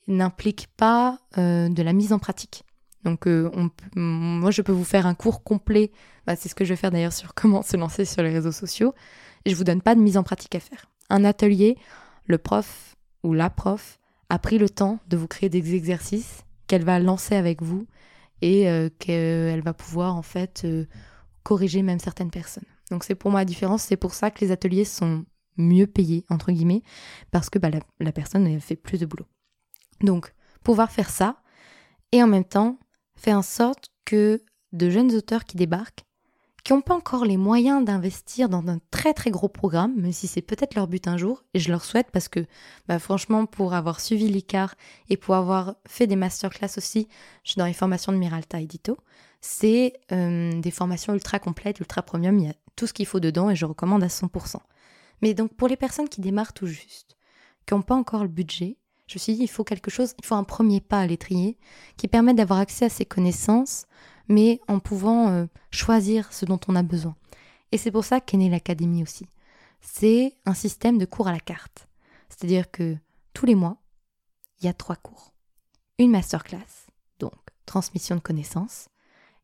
n'implique 0.07 0.67
pas 0.77 1.19
euh, 1.38 1.69
de 1.69 1.83
la 1.83 1.93
mise 1.93 2.13
en 2.13 2.19
pratique. 2.19 2.63
Donc 3.03 3.27
euh, 3.27 3.50
moi, 3.96 4.51
je 4.51 4.62
peux 4.62 4.72
vous 4.72 4.84
faire 4.84 5.05
un 5.05 5.15
cours 5.15 5.43
complet. 5.43 5.91
Bah, 6.27 6.36
c'est 6.36 6.50
ce 6.50 6.55
que 6.55 6.65
je 6.65 6.70
vais 6.70 6.75
faire 6.75 6.91
d'ailleurs 6.91 7.13
sur 7.13 7.34
comment 7.34 7.62
se 7.62 7.77
lancer 7.77 8.05
sur 8.05 8.22
les 8.22 8.29
réseaux 8.29 8.51
sociaux 8.51 8.93
je 9.46 9.55
vous 9.55 9.63
donne 9.63 9.81
pas 9.81 9.96
de 9.96 10.01
mise 10.01 10.17
en 10.17 10.24
pratique 10.24 10.55
à 10.55 10.60
faire. 10.60 10.86
Un 11.10 11.24
atelier, 11.24 11.77
le 12.25 12.38
prof 12.38 12.96
ou 13.24 13.34
la 13.34 13.50
prof 13.50 14.00
a 14.29 14.39
pris 14.39 14.58
le 14.58 14.70
temps 14.70 15.00
de 15.08 15.17
vous 15.17 15.27
créer 15.27 15.50
des 15.50 15.75
exercices 15.75 16.43
qu'elle 16.67 16.86
va 16.86 17.00
lancer 17.00 17.36
avec 17.36 17.62
vous 17.62 17.86
et 18.41 18.70
euh, 18.70 18.89
qu'elle 19.00 19.62
va 19.62 19.74
pouvoir 19.74 20.15
en 20.15 20.22
fait 20.22 20.62
euh, 20.63 20.86
corriger 21.43 21.81
même 21.81 22.00
certaines 22.00 22.31
personnes. 22.31 22.65
Donc 22.89 23.03
c'est 23.03 23.15
pour 23.15 23.31
moi 23.31 23.41
la 23.41 23.46
différence, 23.46 23.84
c'est 23.84 23.98
pour 23.98 24.13
ça 24.13 24.31
que 24.31 24.43
les 24.43 24.51
ateliers 24.51 24.86
sont 24.86 25.25
mieux 25.58 25.88
payés 25.88 26.25
entre 26.29 26.51
guillemets 26.51 26.81
parce 27.31 27.50
que 27.50 27.60
bah, 27.60 27.70
la, 27.70 27.79
la 28.00 28.12
personne 28.12 28.60
fait 28.60 28.75
plus 28.75 29.00
de 29.00 29.05
boulot. 29.05 29.27
Donc 30.01 30.34
pouvoir 30.63 30.91
faire 30.91 31.10
ça 31.10 31.41
et 32.12 32.24
en 32.24 32.27
même 32.27 32.46
temps 32.46 32.79
faire 33.15 33.38
en 33.38 33.41
sorte 33.41 33.89
que 34.06 34.41
de 34.74 34.89
jeunes 34.89 35.13
auteurs 35.15 35.46
qui 35.46 35.58
débarquent 35.58 36.06
qui 36.63 36.74
n'ont 36.74 36.82
pas 36.82 36.94
encore 36.94 37.25
les 37.25 37.38
moyens 37.38 37.84
d'investir 37.84 38.48
dans 38.48 38.68
un 38.68 38.80
très 38.91 39.13
très 39.13 39.32
gros 39.32 39.50
programme, 39.50 39.96
même 39.96 40.12
si 40.12 40.27
c'est 40.27 40.41
peut-être 40.41 40.75
leur 40.75 40.88
but 40.88 41.08
un 41.08 41.18
jour, 41.18 41.44
et 41.53 41.60
je 41.60 41.72
leur 41.72 41.84
souhaite 41.84 42.12
parce 42.12 42.27
que 42.27 42.46
bah, 42.88 43.00
franchement, 43.00 43.46
pour 43.46 43.74
avoir 43.74 44.00
suivi 44.00 44.27
l'ICAR 44.27 44.75
et 45.10 45.18
pour 45.18 45.36
avoir 45.36 45.75
fait 45.88 46.08
des 46.08 46.15
masterclass 46.15 46.77
aussi, 46.77 47.08
je 47.44 47.51
suis 47.51 47.60
dans 47.60 47.65
les 47.65 47.74
formations 47.74 48.12
de 48.12 48.18
Miralta 48.18 48.62
Edito, 48.62 48.98
c'est 49.41 49.94
euh, 50.12 50.60
des 50.60 50.72
formations 50.72 51.13
ultra 51.13 51.39
complètes, 51.39 51.80
ultra 51.80 52.03
premium, 52.03 52.38
il 52.38 52.46
y 52.46 52.50
a 52.50 52.56
tout 52.75 52.86
ce 52.86 52.94
qu'il 52.94 53.08
faut 53.08 53.20
dedans 53.20 53.50
et 53.50 53.56
je 53.56 53.65
recommande 53.65 54.03
à 54.03 54.08
100%. 54.08 54.58
Mais 55.24 55.34
donc 55.34 55.56
pour 55.56 55.68
les 55.68 55.77
personnes 55.77 56.10
qui 56.10 56.22
démarrent 56.22 56.53
tout 56.53 56.68
juste, 56.68 57.18
qui 57.65 57.74
n'ont 57.74 57.82
pas 57.82 57.96
encore 57.96 58.22
le 58.24 58.30
budget, 58.30 58.77
je 59.12 59.18
me 59.18 59.20
suis 59.20 59.36
dit, 59.36 59.44
il 59.44 59.50
faut 59.50 59.65
quelque 59.65 59.91
chose, 59.91 60.13
il 60.20 60.25
faut 60.25 60.36
un 60.36 60.46
premier 60.46 60.80
pas 60.80 61.01
à 61.01 61.06
l'étrier 61.06 61.58
qui 61.98 62.08
permette 62.08 62.38
d'avoir 62.38 62.60
accès 62.60 62.86
à 62.86 62.89
ces 62.89 63.03
connaissances, 63.03 63.86
mais 64.30 64.62
en 64.70 64.80
pouvant 64.80 65.27
euh, 65.27 65.48
choisir 65.70 66.32
ce 66.32 66.46
dont 66.46 66.60
on 66.70 66.77
a 66.77 66.84
besoin. 66.84 67.18
Et 67.74 67.77
c'est 67.77 67.91
pour 67.91 68.06
ça 68.06 68.22
qu'est 68.22 68.38
née 68.38 68.50
l'Académie 68.50 69.03
aussi. 69.03 69.27
C'est 69.82 70.38
un 70.46 70.53
système 70.53 70.98
de 70.98 71.03
cours 71.03 71.27
à 71.27 71.34
la 71.34 71.41
carte. 71.41 71.89
C'est-à-dire 72.30 72.72
que 72.72 72.96
tous 73.34 73.46
les 73.46 73.56
mois, 73.56 73.82
il 74.62 74.65
y 74.65 74.70
a 74.70 74.74
trois 74.74 74.96
cours. 74.96 75.34
Une 76.00 76.12
masterclass, 76.12 76.88
donc 77.20 77.34
transmission 77.65 78.15
de 78.15 78.22
connaissances, 78.22 78.88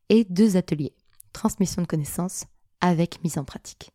et 0.08 0.24
deux 0.24 0.56
ateliers, 0.56 0.94
transmission 1.34 1.82
de 1.82 1.86
connaissances 1.86 2.46
avec 2.80 3.22
mise 3.22 3.36
en 3.36 3.44
pratique. 3.44 3.90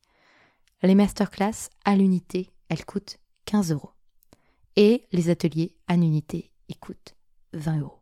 les 0.83 0.93
masterclass 0.93 1.69
à 1.83 1.95
l'unité, 1.95 2.51
elles 2.69 2.85
coûtent 2.85 3.17
15 3.45 3.71
euros. 3.71 3.93
Et 4.75 5.07
les 5.11 5.29
ateliers 5.29 5.75
à 5.87 5.95
l'unité, 5.95 6.51
ils 6.67 6.77
coûtent 6.77 7.15
20 7.53 7.81
euros. 7.81 7.99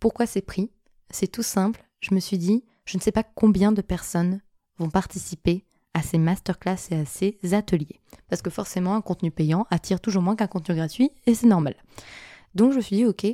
Pourquoi 0.00 0.26
ces 0.26 0.42
prix? 0.42 0.70
C'est 1.10 1.30
tout 1.30 1.42
simple. 1.42 1.84
Je 2.00 2.14
me 2.14 2.20
suis 2.20 2.38
dit, 2.38 2.64
je 2.84 2.96
ne 2.96 3.02
sais 3.02 3.12
pas 3.12 3.22
combien 3.22 3.72
de 3.72 3.82
personnes 3.82 4.40
vont 4.78 4.90
participer 4.90 5.64
à 5.94 6.02
ces 6.02 6.18
masterclass 6.18 6.76
et 6.90 6.96
à 6.96 7.04
ces 7.04 7.38
ateliers. 7.52 8.00
Parce 8.28 8.42
que 8.42 8.50
forcément, 8.50 8.96
un 8.96 9.00
contenu 9.00 9.30
payant 9.30 9.66
attire 9.70 10.00
toujours 10.00 10.22
moins 10.22 10.36
qu'un 10.36 10.48
contenu 10.48 10.74
gratuit, 10.74 11.10
et 11.26 11.34
c'est 11.34 11.46
normal. 11.46 11.76
Donc 12.54 12.72
je 12.72 12.76
me 12.76 12.82
suis 12.82 12.96
dit, 12.96 13.06
ok, 13.06 13.26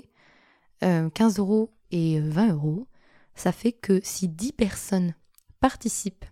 15 0.80 0.82
euh, 0.82 1.42
euros 1.42 1.72
et 1.90 2.20
20 2.20 2.52
euros, 2.52 2.86
ça 3.34 3.52
fait 3.52 3.72
que 3.72 4.00
si 4.02 4.28
10 4.28 4.52
personnes 4.52 5.14
participent 5.60 6.26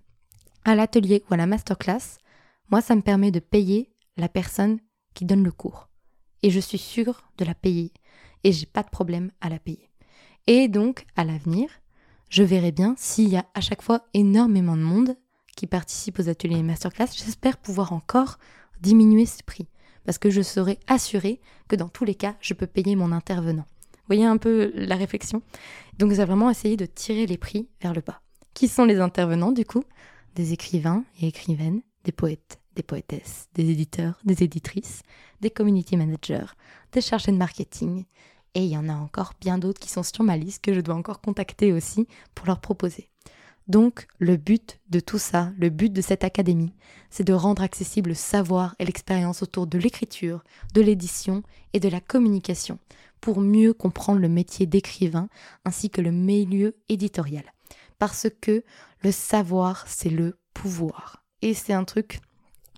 à 0.64 0.74
l'atelier 0.74 1.24
ou 1.30 1.34
à 1.34 1.36
la 1.38 1.46
masterclass, 1.46 2.18
moi, 2.70 2.82
ça 2.82 2.94
me 2.94 3.00
permet 3.00 3.30
de 3.30 3.40
payer 3.40 3.90
la 4.18 4.28
personne 4.28 4.78
qui 5.14 5.24
donne 5.24 5.42
le 5.42 5.52
cours. 5.52 5.88
Et 6.42 6.50
je 6.50 6.60
suis 6.60 6.78
sûre 6.78 7.22
de 7.36 7.44
la 7.44 7.54
payer. 7.54 7.92
Et 8.44 8.52
j'ai 8.52 8.66
pas 8.66 8.82
de 8.82 8.90
problème 8.90 9.30
à 9.40 9.48
la 9.48 9.58
payer. 9.58 9.90
Et 10.46 10.68
donc, 10.68 11.04
à 11.16 11.24
l'avenir, 11.24 11.68
je 12.30 12.42
verrai 12.42 12.72
bien 12.72 12.94
s'il 12.96 13.28
y 13.28 13.36
a 13.36 13.46
à 13.54 13.60
chaque 13.60 13.82
fois 13.82 14.06
énormément 14.14 14.76
de 14.76 14.82
monde 14.82 15.16
qui 15.56 15.66
participe 15.66 16.18
aux 16.20 16.28
ateliers 16.28 16.58
et 16.58 16.62
masterclass, 16.62 17.08
j'espère 17.12 17.56
pouvoir 17.56 17.92
encore 17.92 18.38
diminuer 18.80 19.26
ce 19.26 19.42
prix. 19.42 19.66
Parce 20.04 20.18
que 20.18 20.30
je 20.30 20.40
serai 20.40 20.78
assurée 20.86 21.40
que 21.68 21.76
dans 21.76 21.88
tous 21.88 22.04
les 22.04 22.14
cas, 22.14 22.36
je 22.40 22.54
peux 22.54 22.66
payer 22.66 22.96
mon 22.96 23.12
intervenant. 23.12 23.66
Vous 23.92 24.14
voyez 24.14 24.24
un 24.24 24.38
peu 24.38 24.72
la 24.74 24.96
réflexion? 24.96 25.42
Donc, 25.98 26.12
j'ai 26.12 26.24
vraiment 26.24 26.48
essayé 26.48 26.76
de 26.76 26.86
tirer 26.86 27.26
les 27.26 27.36
prix 27.36 27.68
vers 27.82 27.92
le 27.92 28.00
bas. 28.00 28.22
Qui 28.54 28.68
sont 28.68 28.84
les 28.84 29.00
intervenants 29.00 29.52
du 29.52 29.64
coup? 29.64 29.84
Des 30.34 30.52
écrivains 30.52 31.04
et 31.20 31.26
écrivaines, 31.26 31.82
des 32.04 32.12
poètes, 32.12 32.60
des 32.78 32.84
poétesses, 32.84 33.48
des 33.54 33.68
éditeurs, 33.70 34.20
des 34.24 34.44
éditrices, 34.44 35.02
des 35.40 35.50
community 35.50 35.96
managers, 35.96 36.46
des 36.92 37.00
chargés 37.00 37.32
de 37.32 37.36
marketing. 37.36 38.04
Et 38.54 38.64
il 38.64 38.70
y 38.70 38.76
en 38.76 38.88
a 38.88 38.94
encore 38.94 39.34
bien 39.40 39.58
d'autres 39.58 39.80
qui 39.80 39.90
sont 39.90 40.04
sur 40.04 40.22
ma 40.22 40.36
liste 40.36 40.64
que 40.64 40.72
je 40.72 40.80
dois 40.80 40.94
encore 40.94 41.20
contacter 41.20 41.72
aussi 41.72 42.06
pour 42.36 42.46
leur 42.46 42.60
proposer. 42.60 43.10
Donc, 43.66 44.06
le 44.20 44.36
but 44.36 44.78
de 44.88 45.00
tout 45.00 45.18
ça, 45.18 45.52
le 45.58 45.70
but 45.70 45.92
de 45.92 46.00
cette 46.00 46.22
académie, 46.22 46.72
c'est 47.10 47.24
de 47.24 47.32
rendre 47.32 47.62
accessible 47.62 48.10
le 48.10 48.14
savoir 48.14 48.76
et 48.78 48.84
l'expérience 48.84 49.42
autour 49.42 49.66
de 49.66 49.76
l'écriture, 49.76 50.44
de 50.72 50.80
l'édition 50.80 51.42
et 51.72 51.80
de 51.80 51.88
la 51.88 52.00
communication, 52.00 52.78
pour 53.20 53.40
mieux 53.40 53.74
comprendre 53.74 54.20
le 54.20 54.28
métier 54.28 54.66
d'écrivain 54.66 55.28
ainsi 55.64 55.90
que 55.90 56.00
le 56.00 56.12
milieu 56.12 56.76
éditorial. 56.88 57.44
Parce 57.98 58.28
que 58.40 58.62
le 59.02 59.10
savoir, 59.10 59.84
c'est 59.88 60.10
le 60.10 60.38
pouvoir. 60.54 61.24
Et 61.42 61.54
c'est 61.54 61.72
un 61.72 61.84
truc 61.84 62.20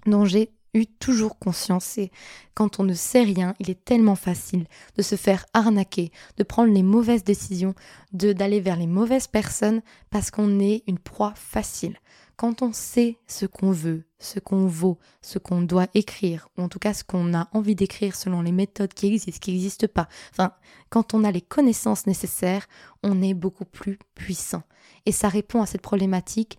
dont 0.07 0.25
j'ai 0.25 0.53
eu 0.75 0.87
toujours 0.87 1.39
conscience 1.39 1.99
et 1.99 2.11
quand 2.55 2.81
on 2.81 2.85
ne 2.85 2.95
sait 2.95 3.23
rien, 3.23 3.55
il 3.59 3.71
est 3.71 3.85
tellement 3.85 4.15
facile 4.15 4.67
de 4.97 5.03
se 5.03 5.17
faire 5.17 5.47
arnaquer, 5.53 6.13
de 6.37 6.43
prendre 6.45 6.73
les 6.73 6.83
mauvaises 6.83 7.25
décisions, 7.25 7.75
de 8.13 8.33
d'aller 8.33 8.61
vers 8.61 8.77
les 8.77 8.87
mauvaises 8.87 9.27
personnes 9.27 9.83
parce 10.11 10.31
qu'on 10.31 10.61
est 10.61 10.83
une 10.87 10.99
proie 10.99 11.35
facile. 11.35 11.97
Quand 12.37 12.63
on 12.63 12.73
sait 12.73 13.19
ce 13.27 13.45
qu'on 13.45 13.71
veut, 13.71 14.05
ce 14.19 14.41
qu'on 14.41 14.67
vaut, 14.67 14.99
ce 15.21 15.39
qu'on 15.39 15.61
doit 15.61 15.89
écrire, 15.93 16.49
ou 16.57 16.63
en 16.63 16.69
tout 16.71 16.79
cas 16.79 16.95
ce 16.95 17.05
qu'on 17.05 17.35
a 17.35 17.49
envie 17.53 17.75
d'écrire 17.75 18.17
selon 18.17 18.41
les 18.41 18.53
méthodes 18.53 18.95
qui 18.95 19.09
existent, 19.09 19.39
qui 19.39 19.53
n'existent 19.53 19.89
pas, 19.93 20.09
enfin, 20.31 20.53
quand 20.89 21.13
on 21.13 21.25
a 21.25 21.33
les 21.33 21.43
connaissances 21.43 22.07
nécessaires, 22.07 22.67
on 23.03 23.21
est 23.21 23.35
beaucoup 23.35 23.67
plus 23.67 23.99
puissant. 24.15 24.63
Et 25.05 25.13
ça 25.13 25.29
répond 25.29 25.61
à 25.61 25.67
cette 25.67 25.83
problématique 25.83 26.59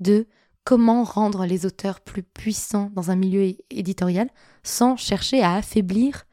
de 0.00 0.26
comment 0.68 1.02
rendre 1.02 1.46
les 1.46 1.64
auteurs 1.64 1.98
plus 1.98 2.22
puissants 2.22 2.90
dans 2.94 3.10
un 3.10 3.16
milieu 3.16 3.54
éditorial 3.70 4.28
sans 4.62 4.98
chercher 4.98 5.42
à 5.42 5.54
affaiblir 5.54 6.26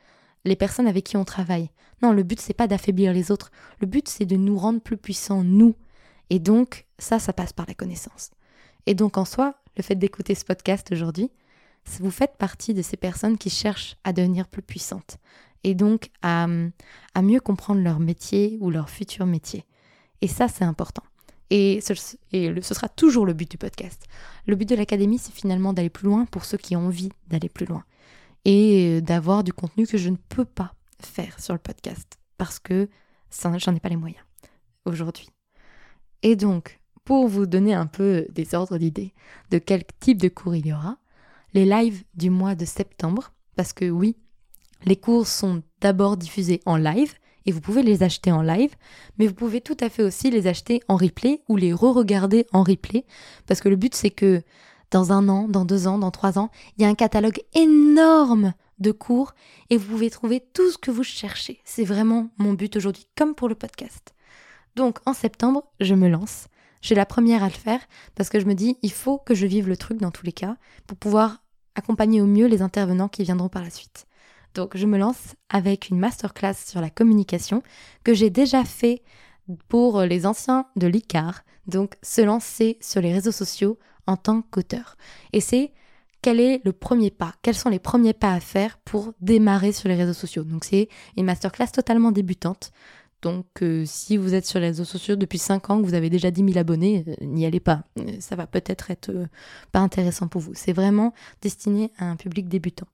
les 0.43 0.57
personnes 0.57 0.87
avec 0.87 1.05
qui 1.05 1.15
on 1.15 1.23
travaille. 1.23 1.69
Non, 2.01 2.11
le 2.11 2.23
but 2.23 2.41
c'est 2.41 2.53
pas 2.53 2.67
d'affaiblir 2.67 3.13
les 3.13 3.31
autres, 3.31 3.50
le 3.79 3.87
but 3.87 4.09
c'est 4.09 4.25
de 4.25 4.35
nous 4.35 4.57
rendre 4.57 4.81
plus 4.81 4.98
puissants 4.98 5.45
nous. 5.45 5.74
Et 6.29 6.39
donc 6.39 6.85
ça 7.00 7.17
ça 7.17 7.31
passe 7.31 7.53
par 7.53 7.65
la 7.65 7.75
connaissance. 7.75 8.31
Et 8.87 8.93
donc 8.93 9.17
en 9.17 9.24
soi, 9.24 9.55
le 9.77 9.83
fait 9.83 9.95
d'écouter 9.95 10.35
ce 10.35 10.43
podcast 10.43 10.91
aujourd'hui, 10.91 11.31
vous 12.01 12.11
faites 12.11 12.35
partie 12.35 12.74
de 12.74 12.81
ces 12.81 12.98
personnes 12.98 13.37
qui 13.37 13.50
cherchent 13.50 13.95
à 14.03 14.11
devenir 14.11 14.50
plus 14.50 14.63
puissantes 14.63 15.17
et 15.63 15.75
donc 15.75 16.09
à, 16.24 16.45
à 17.13 17.21
mieux 17.21 17.39
comprendre 17.39 17.79
leur 17.79 18.01
métier 18.01 18.57
ou 18.59 18.69
leur 18.69 18.89
futur 18.89 19.27
métier. 19.27 19.63
Et 20.19 20.27
ça 20.27 20.50
c'est 20.50 20.65
important. 20.65 21.03
Et, 21.50 21.79
ce, 21.81 21.94
sera 21.94 22.90
toujours 22.90 23.25
le 23.25 23.34
but 23.34 23.50
du 23.50 23.58
podcast. 23.58 24.05
Le 24.48 24.55
but 24.55 24.68
de 24.68 24.75
l'académie, 24.75 25.20
c'est 25.20 25.34
finalement 25.34 25.74
d'aller 25.74 25.90
plus 25.90 26.05
loin 26.05 26.25
pour 26.25 26.46
ceux 26.46 26.58
qui 26.58 26.75
ont 26.75 26.88
envie 26.88 27.10
d'aller 27.27 27.50
plus 27.50 27.66
loin. 27.66 27.84
Et 28.46 29.01
d'avoir 29.01 29.44
du 29.44 29.53
contenu 29.53 29.88
que 29.88 29.98
je 29.98 30.10
ne 30.10 30.18
peux 30.29 30.46
pas 30.46 30.74
faire 31.00 31.40
sur 31.40 31.53
le 31.53 31.60
podcast. 31.60 32.18
Parce 32.38 32.60
que 32.60 32.90
j'en 33.58 33.75
ai 33.75 33.79
pas 33.79 33.90
les 33.90 33.96
moyens 33.96 34.24
aujourd'hui. 34.86 35.29
Et 36.24 36.36
donc, 36.36 36.79
pour 37.03 37.27
vous 37.27 37.46
donner 37.46 37.74
un 37.74 37.86
peu 37.86 38.25
des 38.29 38.55
ordres 38.55 38.77
d'idées 38.77 39.14
de 39.51 39.58
quel 39.58 39.84
type 40.00 40.20
de 40.20 40.29
cours 40.29 40.55
il 40.55 40.68
y 40.68 40.74
aura, 40.74 40.98
les 41.53 41.66
lives 41.66 42.03
du 42.16 42.29
mois 42.29 42.55
de 42.55 42.66
septembre, 42.66 43.31
parce 43.55 43.74
que 43.74 43.90
oui, 43.90 44.18
les 44.84 44.96
cours 44.96 45.27
sont 45.27 45.64
d'abord 45.81 46.18
diffusés 46.18 46.62
en 46.66 46.77
live, 46.77 47.14
et 47.46 47.51
vous 47.51 47.62
pouvez 47.62 47.84
les 47.84 48.03
acheter 48.03 48.31
en 48.31 48.42
live, 48.42 48.75
mais 49.18 49.27
vous 49.27 49.34
pouvez 49.34 49.62
tout 49.62 49.77
à 49.79 49.90
fait 49.90 50.03
aussi 50.03 50.31
les 50.31 50.48
acheter 50.48 50.81
en 50.88 50.96
replay 50.96 51.42
ou 51.48 51.58
les 51.58 51.74
re-regarder 51.74 52.46
en 52.53 52.64
replay, 52.64 53.05
parce 53.48 53.62
que 53.62 53.70
le 53.70 53.75
but 53.75 53.96
c'est 53.96 54.12
que 54.12 54.42
dans 54.92 55.12
un 55.12 55.27
an, 55.29 55.48
dans 55.48 55.66
deux 55.66 55.88
ans, 55.88 55.98
dans 55.98 56.12
trois 56.12 56.40
ans, 56.40 56.50
il 56.77 56.84
y 56.84 56.86
a 56.86 56.90
un 56.90 56.96
catalogue 56.96 57.42
énorme 57.53 58.53
de 58.79 58.92
cours 58.92 59.34
et 59.70 59.77
vous 59.77 59.88
pouvez 59.92 60.10
trouver 60.10 60.44
tout 60.53 60.70
ce 60.70 60.77
que 60.77 60.92
vous 60.92 61.03
cherchez. 61.03 61.60
C'est 61.66 61.84
vraiment 61.84 62.29
mon 62.38 62.53
but 62.53 62.75
aujourd'hui, 62.75 63.08
comme 63.18 63.36
pour 63.36 63.50
le 63.50 63.55
podcast. 63.55 64.14
Donc 64.75 65.00
en 65.05 65.14
septembre, 65.14 65.64
je 65.79 65.96
me 65.96 66.10
lance. 66.10 66.48
Suis 66.81 66.96
la 66.96 67.05
première 67.05 67.44
à 67.44 67.48
le 67.48 67.53
faire 67.53 67.79
parce 68.16 68.29
que 68.29 68.40
je 68.40 68.46
me 68.46 68.53
dis, 68.53 68.77
il 68.84 68.92
faut 68.92 69.18
que 69.18 69.34
je 69.34 69.48
vive 69.48 69.68
le 69.68 69.77
truc 69.77 70.00
dans 70.00 70.12
tous 70.12 70.25
les 70.25 70.34
cas 70.34 70.55
pour 70.86 70.98
pouvoir 70.98 71.44
accompagner 71.75 72.22
au 72.22 72.25
mieux 72.25 72.48
les 72.48 72.62
intervenants 72.62 73.08
qui 73.08 73.24
viendront 73.24 73.50
par 73.50 73.64
la 73.64 73.70
suite. 73.70 74.05
Donc 74.55 74.75
je 74.75 74.87
me 74.87 74.98
lance 74.98 75.35
avec 75.50 75.89
une 75.89 76.00
masterclass 76.00 76.55
sur 76.55 76.81
la 76.81 76.89
communication 76.89 77.61
que 78.03 78.13
j'ai 78.13 78.31
déjà 78.31 78.63
fait 78.63 79.03
pour 79.68 80.01
les 80.01 80.25
anciens 80.25 80.65
de 80.75 80.87
l'ICAR, 80.87 81.44
donc 81.68 81.96
se 82.01 82.22
lancer 82.22 82.77
sur 82.81 83.01
les 83.01 83.13
réseaux 83.13 83.31
sociaux 83.31 83.77
en 84.07 84.18
tant 84.18 84.41
qu'auteur. 84.41 84.98
Et 85.33 85.41
c'est 85.41 85.72
quel 86.22 86.39
est 86.39 86.61
le 86.65 86.72
premier 86.72 87.11
pas 87.11 87.33
Quels 87.44 87.55
sont 87.55 87.70
les 87.70 87.79
premiers 87.79 88.13
pas 88.13 88.33
à 88.33 88.39
faire 88.39 88.79
pour 88.79 89.13
démarrer 89.22 89.72
sur 89.72 89.89
les 89.89 89.96
réseaux 89.96 90.13
sociaux 90.13 90.44
Donc 90.44 90.63
c'est 90.63 90.89
une 91.18 91.25
masterclass 91.25 91.68
totalement 91.68 92.11
débutante. 92.11 92.72
Donc 93.22 93.46
euh, 93.61 93.83
si 93.85 94.18
vous 94.18 94.33
êtes 94.33 94.46
sur 94.46 94.59
les 94.59 94.68
réseaux 94.68 94.85
sociaux 94.85 95.15
depuis 95.15 95.37
5 95.37 95.70
ans, 95.70 95.81
que 95.81 95.85
vous 95.85 95.94
avez 95.94 96.09
déjà 96.09 96.31
10 96.31 96.46
000 96.46 96.57
abonnés, 96.57 97.03
euh, 97.07 97.25
n'y 97.25 97.46
allez 97.46 97.59
pas. 97.59 97.83
Ça 98.20 98.35
va 98.35 98.48
peut-être 98.48 98.89
être, 98.89 99.09
euh, 99.09 99.27
pas 99.72 99.79
intéressant 99.79 100.27
pour 100.27 100.41
vous. 100.41 100.53
C'est 100.53 100.74
vraiment 100.74 101.13
destiné 101.41 101.91
à 101.98 102.05
un 102.05 102.15
public 102.15 102.48
débutant. 102.48 102.87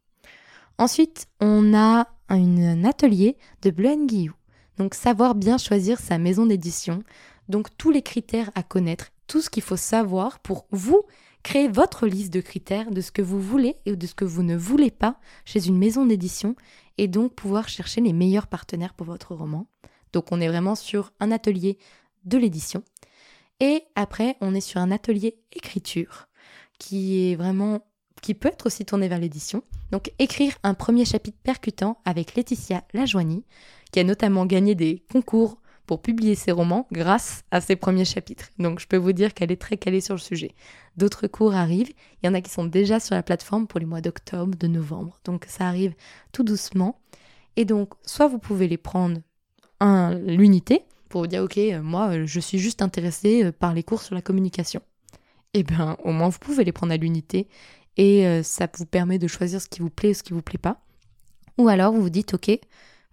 Ensuite, 0.78 1.28
on 1.40 1.74
a 1.74 2.08
un 2.30 2.84
atelier 2.86 3.38
de 3.62 3.72
Bleu 3.72 4.06
Guillou. 4.06 4.34
Donc 4.78 4.96
savoir 4.96 5.36
bien 5.36 5.58
choisir 5.58 6.00
sa 6.00 6.18
maison 6.18 6.46
d'édition. 6.46 7.04
Donc 7.50 7.68
tous 7.78 7.92
les 7.92 8.02
critères 8.02 8.52
à 8.56 8.64
connaître, 8.64 9.12
tout 9.28 9.42
ce 9.42 9.50
qu'il 9.50 9.64
faut 9.64 9.78
savoir 9.78 10.40
pour 10.40 10.66
vous 10.72 11.04
créer 11.44 11.68
votre 11.68 12.08
liste 12.08 12.34
de 12.34 12.42
critères 12.42 12.92
de 12.92 13.02
ce 13.02 13.12
que 13.12 13.22
vous 13.22 13.42
voulez 13.42 13.76
et 13.86 13.96
de 13.96 14.08
ce 14.08 14.16
que 14.16 14.26
vous 14.26 14.44
ne 14.44 14.56
voulez 14.56 14.92
pas 14.92 15.20
chez 15.46 15.68
une 15.68 15.78
maison 15.78 16.06
d'édition 16.06 16.56
et 16.98 17.08
donc 17.08 17.34
pouvoir 17.34 17.68
chercher 17.68 18.02
les 18.02 18.14
meilleurs 18.14 18.48
partenaires 18.48 18.94
pour 18.94 19.08
votre 19.08 19.36
roman. 19.36 19.68
Donc 20.14 20.32
on 20.32 20.42
est 20.42 20.48
vraiment 20.48 20.76
sur 20.76 21.12
un 21.20 21.32
atelier 21.32 21.78
de 22.26 22.38
l'édition. 22.38 22.84
Et 23.60 23.84
après, 23.96 24.38
on 24.42 24.56
est 24.56 24.62
sur 24.62 24.80
un 24.82 24.92
atelier 24.92 25.38
écriture 25.52 26.28
qui 26.80 27.32
est 27.32 27.36
vraiment 27.36 27.86
qui 28.22 28.34
peut 28.34 28.50
être 28.50 28.68
aussi 28.68 28.86
tourné 28.86 29.08
vers 29.08 29.20
l'édition. 29.20 29.64
Donc 29.92 30.12
écrire 30.20 30.54
un 30.64 30.74
premier 30.74 31.06
chapitre 31.06 31.38
percutant 31.44 31.98
avec 32.06 32.36
Laetitia 32.36 32.84
Lajoigny, 32.94 33.44
qui 33.92 34.00
a 34.00 34.04
notamment 34.04 34.46
gagné 34.46 34.76
des 34.76 35.04
concours 35.12 35.58
pour 35.86 36.02
publier 36.02 36.36
ses 36.36 36.52
romans 36.52 36.88
grâce 36.92 37.44
à 37.52 37.60
ses 37.60 37.76
premiers 37.76 38.06
chapitres. 38.06 38.50
Donc 38.60 38.80
je 38.80 38.88
peux 38.88 38.98
vous 38.98 39.12
dire 39.12 39.34
qu'elle 39.34 39.52
est 39.52 39.60
très 39.60 39.78
calée 39.78 40.00
sur 40.00 40.16
le 40.16 40.20
sujet. 40.20 40.54
D'autres 40.96 41.28
cours 41.28 41.54
arrivent, 41.54 41.92
il 42.22 42.28
y 42.28 42.30
en 42.30 42.34
a 42.34 42.42
qui 42.42 42.52
sont 42.52 42.66
déjà 42.66 43.00
sur 43.00 43.16
la 43.16 43.24
plateforme 43.24 43.68
pour 43.68 43.80
les 43.80 43.86
mois 43.86 44.02
d'octobre, 44.02 44.56
de 44.56 44.68
novembre. 44.68 45.20
Donc 45.26 45.46
ça 45.50 45.68
arrive 45.68 45.94
tout 46.32 46.44
doucement. 46.44 47.00
Et 47.58 47.66
donc 47.66 47.94
soit 48.06 48.28
vous 48.28 48.40
pouvez 48.40 48.68
les 48.68 48.78
prendre 48.78 49.20
à 49.82 50.14
l'unité 50.14 50.86
pour 51.10 51.22
vous 51.22 51.28
dire 51.28 51.44
ok, 51.44 51.60
moi 51.82 52.26
je 52.26 52.40
suis 52.40 52.60
juste 52.60 52.82
intéressée 52.82 53.52
par 53.52 53.74
les 53.74 53.84
cours 53.84 54.02
sur 54.02 54.16
la 54.16 54.22
communication. 54.22 54.82
Eh 55.54 55.64
bien, 55.64 55.98
au 56.06 56.14
moins 56.14 56.30
vous 56.30 56.40
pouvez 56.40 56.64
les 56.64 56.72
prendre 56.72 56.94
à 56.94 56.98
l'unité 56.98 57.50
et 57.98 58.26
euh, 58.26 58.44
ça 58.44 58.68
vous 58.78 58.86
permet 58.86 59.20
de 59.20 59.28
choisir 59.28 59.62
ce 59.62 59.68
qui 59.68 59.82
vous 59.82 59.90
plaît 59.90 60.12
ou 60.12 60.14
ce 60.14 60.24
qui 60.24 60.34
vous 60.34 60.42
plaît 60.42 60.58
pas. 60.58 60.82
Ou 61.58 61.68
alors 61.68 61.94
vous 61.94 62.02
vous 62.02 62.10
dites 62.10 62.34
ok, 62.34 62.50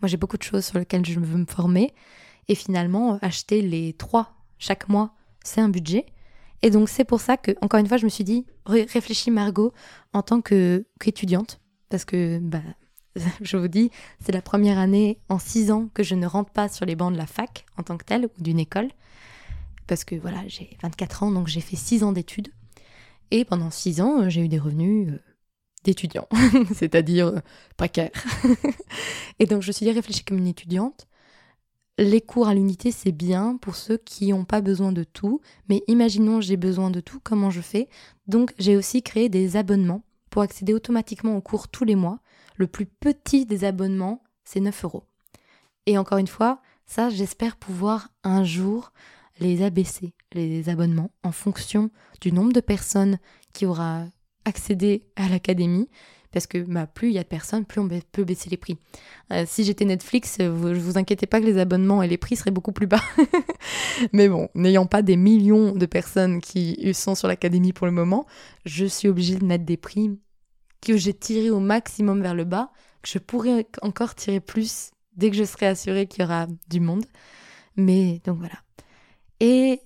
moi 0.01 0.09
j'ai 0.09 0.17
beaucoup 0.17 0.39
de 0.39 0.43
choses 0.43 0.65
sur 0.65 0.79
lesquelles 0.79 1.05
je 1.05 1.19
veux 1.19 1.39
me 1.39 1.47
former 1.47 1.93
et 2.49 2.55
finalement 2.55 3.19
acheter 3.21 3.63
les 3.63 3.93
trois 3.93 4.35
chaque 4.59 4.89
mois, 4.89 5.15
c'est 5.45 5.61
un 5.61 5.69
budget. 5.69 6.07
Et 6.63 6.71
donc 6.71 6.89
c'est 6.89 7.05
pour 7.05 7.21
ça 7.21 7.37
que, 7.37 7.53
encore 7.63 7.81
une 7.81 7.87
fois, 7.87 7.97
je 7.97 8.05
me 8.05 8.11
suis 8.11 8.25
dit, 8.25 8.47
réfléchis 8.67 9.31
Margot 9.31 9.73
en 10.13 10.23
tant 10.23 10.41
qu'étudiante, 10.41 11.61
parce 11.89 12.05
que, 12.05 12.39
bah, 12.41 12.63
je 13.41 13.57
vous 13.57 13.69
dis, 13.69 13.91
c'est 14.21 14.33
la 14.33 14.43
première 14.43 14.79
année 14.79 15.21
en 15.29 15.39
six 15.39 15.71
ans 15.71 15.89
que 15.95 16.03
je 16.03 16.15
ne 16.15 16.27
rentre 16.27 16.51
pas 16.51 16.69
sur 16.69 16.85
les 16.85 16.97
bancs 16.97 17.13
de 17.13 17.19
la 17.19 17.27
fac 17.27 17.65
en 17.77 17.83
tant 17.83 17.97
que 17.97 18.05
telle 18.05 18.27
ou 18.27 18.43
d'une 18.43 18.59
école, 18.59 18.89
parce 19.87 20.05
que 20.05 20.17
voilà, 20.17 20.43
j'ai 20.49 20.77
24 20.83 21.23
ans, 21.23 21.31
donc 21.31 21.47
j'ai 21.47 21.61
fait 21.61 21.77
six 21.77 22.03
ans 22.03 22.13
d'études. 22.13 22.49
Et 23.31 23.45
pendant 23.45 23.71
six 23.71 24.01
ans, 24.01 24.29
j'ai 24.29 24.43
eu 24.43 24.49
des 24.49 24.59
revenus 24.59 25.13
euh, 25.13 25.19
d'étudiant, 25.85 26.29
c'est-à-dire 26.75 27.29
euh, 27.29 27.39
précaire. 27.77 28.11
et 29.39 29.47
donc 29.47 29.63
je 29.63 29.69
me 29.69 29.73
suis 29.73 29.87
dit, 29.87 29.93
réfléchis 29.93 30.25
comme 30.25 30.39
une 30.39 30.47
étudiante 30.47 31.09
les 31.99 32.21
cours 32.21 32.47
à 32.47 32.55
l'unité, 32.55 32.93
c'est 32.93 33.13
bien 33.13 33.57
pour 33.61 33.75
ceux 33.75 33.97
qui 33.97 34.29
n'ont 34.29 34.45
pas 34.45 34.61
besoin 34.61 34.93
de 34.93 35.03
tout, 35.03 35.41
mais 35.69 35.83
imaginons 35.89 36.41
j'ai 36.41 36.57
besoin 36.57 36.91
de 36.91 37.01
tout, 37.01 37.21
comment 37.23 37.51
je 37.51 37.61
fais? 37.61 37.89
Donc 38.29 38.55
j'ai 38.59 38.77
aussi 38.77 39.03
créé 39.03 39.29
des 39.29 39.57
abonnements 39.57 40.05
pour 40.31 40.43
accéder 40.43 40.73
automatiquement 40.75 41.37
aux 41.37 41.41
cours 41.41 41.69
tous 41.69 41.85
les 41.85 41.97
mois. 41.97 42.21
Le 42.57 42.69
plus 42.69 42.87
petit 42.87 43.47
des 43.47 43.65
abonnements, 43.65 44.23
c'est 44.45 44.61
9 44.61 44.85
euros. 44.85 45.05
Et 45.87 45.99
encore 45.99 46.19
une 46.19 46.29
fois, 46.29 46.61
ça, 46.87 47.11
j'espère 47.11 47.57
pouvoir 47.57 48.11
un 48.23 48.45
jour 48.45 48.93
les 49.41 49.63
abaisser, 49.63 50.15
les 50.33 50.69
abonnements, 50.69 51.11
en 51.23 51.33
fonction 51.33 51.91
du 52.21 52.33
nombre 52.33 52.53
de 52.53 52.61
personnes 52.61 53.19
qui 53.53 53.67
aura 53.67 54.05
accédé 54.45 55.05
à 55.17 55.29
l'académie 55.29 55.89
parce 56.33 56.47
que 56.47 56.59
bah, 56.59 56.87
plus 56.87 57.09
il 57.09 57.15
y 57.15 57.19
a 57.19 57.23
de 57.23 57.29
personnes, 57.29 57.65
plus 57.65 57.81
on 57.81 57.89
peut 57.89 58.25
baisser 58.25 58.51
les 58.51 58.57
prix. 58.57 58.77
Euh, 59.33 59.45
si 59.47 59.65
j'étais 59.65 59.85
Netflix, 59.85 60.37
euh, 60.41 60.51
vous, 60.51 60.75
vous 60.75 60.99
inquiétez 60.99 61.27
pas 61.27 61.41
que 61.41 61.47
les 61.47 61.59
abonnements 61.59 62.03
et 62.03 62.09
les 62.09 62.19
prix 62.19 62.37
seraient 62.37 62.51
beaucoup 62.51 62.73
plus 62.73 62.87
bas. 62.87 63.03
Mais 64.13 64.29
bon, 64.29 64.49
n'ayant 64.55 64.87
pas 64.87 65.03
des 65.03 65.17
millions 65.17 65.73
de 65.73 65.87
personnes 65.87 66.41
qui 66.41 66.93
sont 66.93 67.15
sur 67.15 67.29
l'académie 67.29 67.73
pour 67.73 67.87
le 67.87 67.93
moment, 67.93 68.27
je 68.67 68.85
suis 68.85 69.09
obligée 69.09 69.37
de 69.37 69.45
mettre 69.45 69.65
des 69.65 69.77
prix 69.77 70.19
que 70.81 70.97
j'ai 70.97 71.15
tirés 71.15 71.51
au 71.51 71.61
maximum 71.61 72.23
vers 72.23 72.35
le 72.35 72.45
bas, 72.45 72.71
que 73.03 73.09
je 73.09 73.19
pourrais 73.19 73.67
encore 73.83 74.15
tirer 74.15 74.41
plus 74.41 74.91
dès 75.17 75.31
que 75.31 75.37
je 75.37 75.45
serai 75.45 75.67
assurée 75.67 76.07
qu'il 76.07 76.23
y 76.23 76.27
aura 76.27 76.47
du 76.69 76.81
monde. 76.81 77.05
Mais 77.77 78.21
donc 78.25 78.39
voilà. 78.39 78.59
Et 79.41 79.81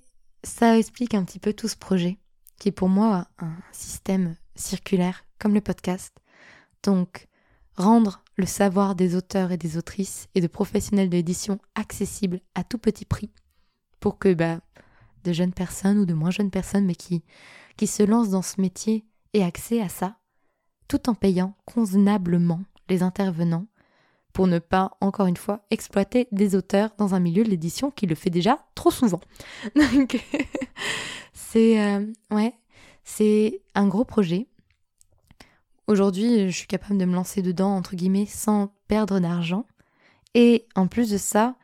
ça 0.44 0.78
explique 0.78 1.14
un 1.14 1.24
petit 1.24 1.38
peu 1.38 1.52
tout 1.52 1.68
ce 1.68 1.76
projet, 1.76 2.18
qui 2.58 2.68
est 2.68 2.72
pour 2.72 2.88
moi 2.88 3.28
un 3.38 3.54
système 3.72 4.36
circulaire, 4.54 5.24
comme 5.38 5.54
le 5.54 5.60
podcast, 5.60 6.14
donc, 6.82 7.28
rendre 7.76 8.22
le 8.36 8.46
savoir 8.46 8.94
des 8.94 9.14
auteurs 9.14 9.52
et 9.52 9.56
des 9.56 9.76
autrices 9.76 10.28
et 10.34 10.40
de 10.40 10.46
professionnels 10.46 11.08
de 11.08 11.16
l'édition 11.16 11.58
accessible 11.74 12.40
à 12.54 12.64
tout 12.64 12.78
petit 12.78 13.04
prix 13.04 13.30
pour 14.00 14.18
que 14.18 14.34
bah, 14.34 14.60
de 15.24 15.32
jeunes 15.32 15.52
personnes 15.52 15.98
ou 15.98 16.06
de 16.06 16.14
moins 16.14 16.30
jeunes 16.30 16.50
personnes, 16.50 16.84
mais 16.84 16.94
qui, 16.94 17.22
qui 17.76 17.86
se 17.86 18.02
lancent 18.02 18.30
dans 18.30 18.42
ce 18.42 18.60
métier 18.60 19.06
aient 19.32 19.44
accès 19.44 19.80
à 19.80 19.88
ça, 19.88 20.18
tout 20.88 21.08
en 21.08 21.14
payant 21.14 21.56
convenablement 21.64 22.62
les 22.88 23.02
intervenants 23.02 23.66
pour 24.32 24.46
ne 24.46 24.58
pas, 24.58 24.96
encore 25.00 25.26
une 25.26 25.36
fois, 25.36 25.64
exploiter 25.70 26.28
des 26.32 26.54
auteurs 26.54 26.90
dans 26.98 27.14
un 27.14 27.20
milieu 27.20 27.44
de 27.44 27.50
l'édition 27.50 27.90
qui 27.90 28.06
le 28.06 28.14
fait 28.14 28.30
déjà 28.30 28.58
trop 28.74 28.90
souvent. 28.90 29.20
Donc, 29.74 30.22
c'est 31.32 31.80
euh, 31.80 32.06
ouais, 32.30 32.54
c'est 33.04 33.60
un 33.74 33.86
gros 33.88 34.04
projet 34.04 34.48
Aujourd'hui, 35.88 36.48
je 36.48 36.56
suis 36.56 36.66
capable 36.66 36.96
de 36.96 37.04
me 37.04 37.14
lancer 37.14 37.42
dedans, 37.42 37.74
entre 37.74 37.96
guillemets, 37.96 38.26
sans 38.26 38.72
perdre 38.86 39.18
d'argent. 39.18 39.66
Et 40.34 40.66
en 40.76 40.86
plus 40.86 41.10
de 41.10 41.18
ça, 41.18 41.56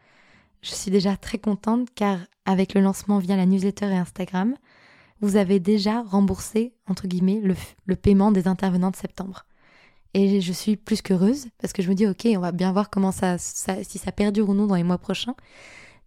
je 0.60 0.74
suis 0.74 0.90
déjà 0.90 1.16
très 1.16 1.38
contente 1.38 1.88
car 1.94 2.18
avec 2.44 2.74
le 2.74 2.80
lancement 2.80 3.18
via 3.18 3.36
la 3.36 3.46
newsletter 3.46 3.86
et 3.86 3.96
Instagram, 3.96 4.54
vous 5.20 5.36
avez 5.36 5.60
déjà 5.60 6.02
remboursé, 6.02 6.74
entre 6.86 7.06
guillemets, 7.06 7.40
le, 7.40 7.96
paiement 7.96 8.32
des 8.32 8.48
intervenants 8.48 8.90
de 8.90 8.96
septembre. 8.96 9.46
Et 10.14 10.40
je 10.40 10.52
suis 10.52 10.76
plus 10.76 11.02
qu'heureuse 11.02 11.48
parce 11.58 11.72
que 11.72 11.82
je 11.82 11.88
me 11.88 11.94
dis, 11.94 12.06
ok, 12.06 12.26
on 12.36 12.40
va 12.40 12.52
bien 12.52 12.72
voir 12.72 12.90
comment 12.90 13.12
ça, 13.12 13.36
si 13.38 13.98
ça 13.98 14.12
perdure 14.12 14.48
ou 14.48 14.54
non 14.54 14.66
dans 14.66 14.74
les 14.74 14.82
mois 14.82 14.98
prochains. 14.98 15.36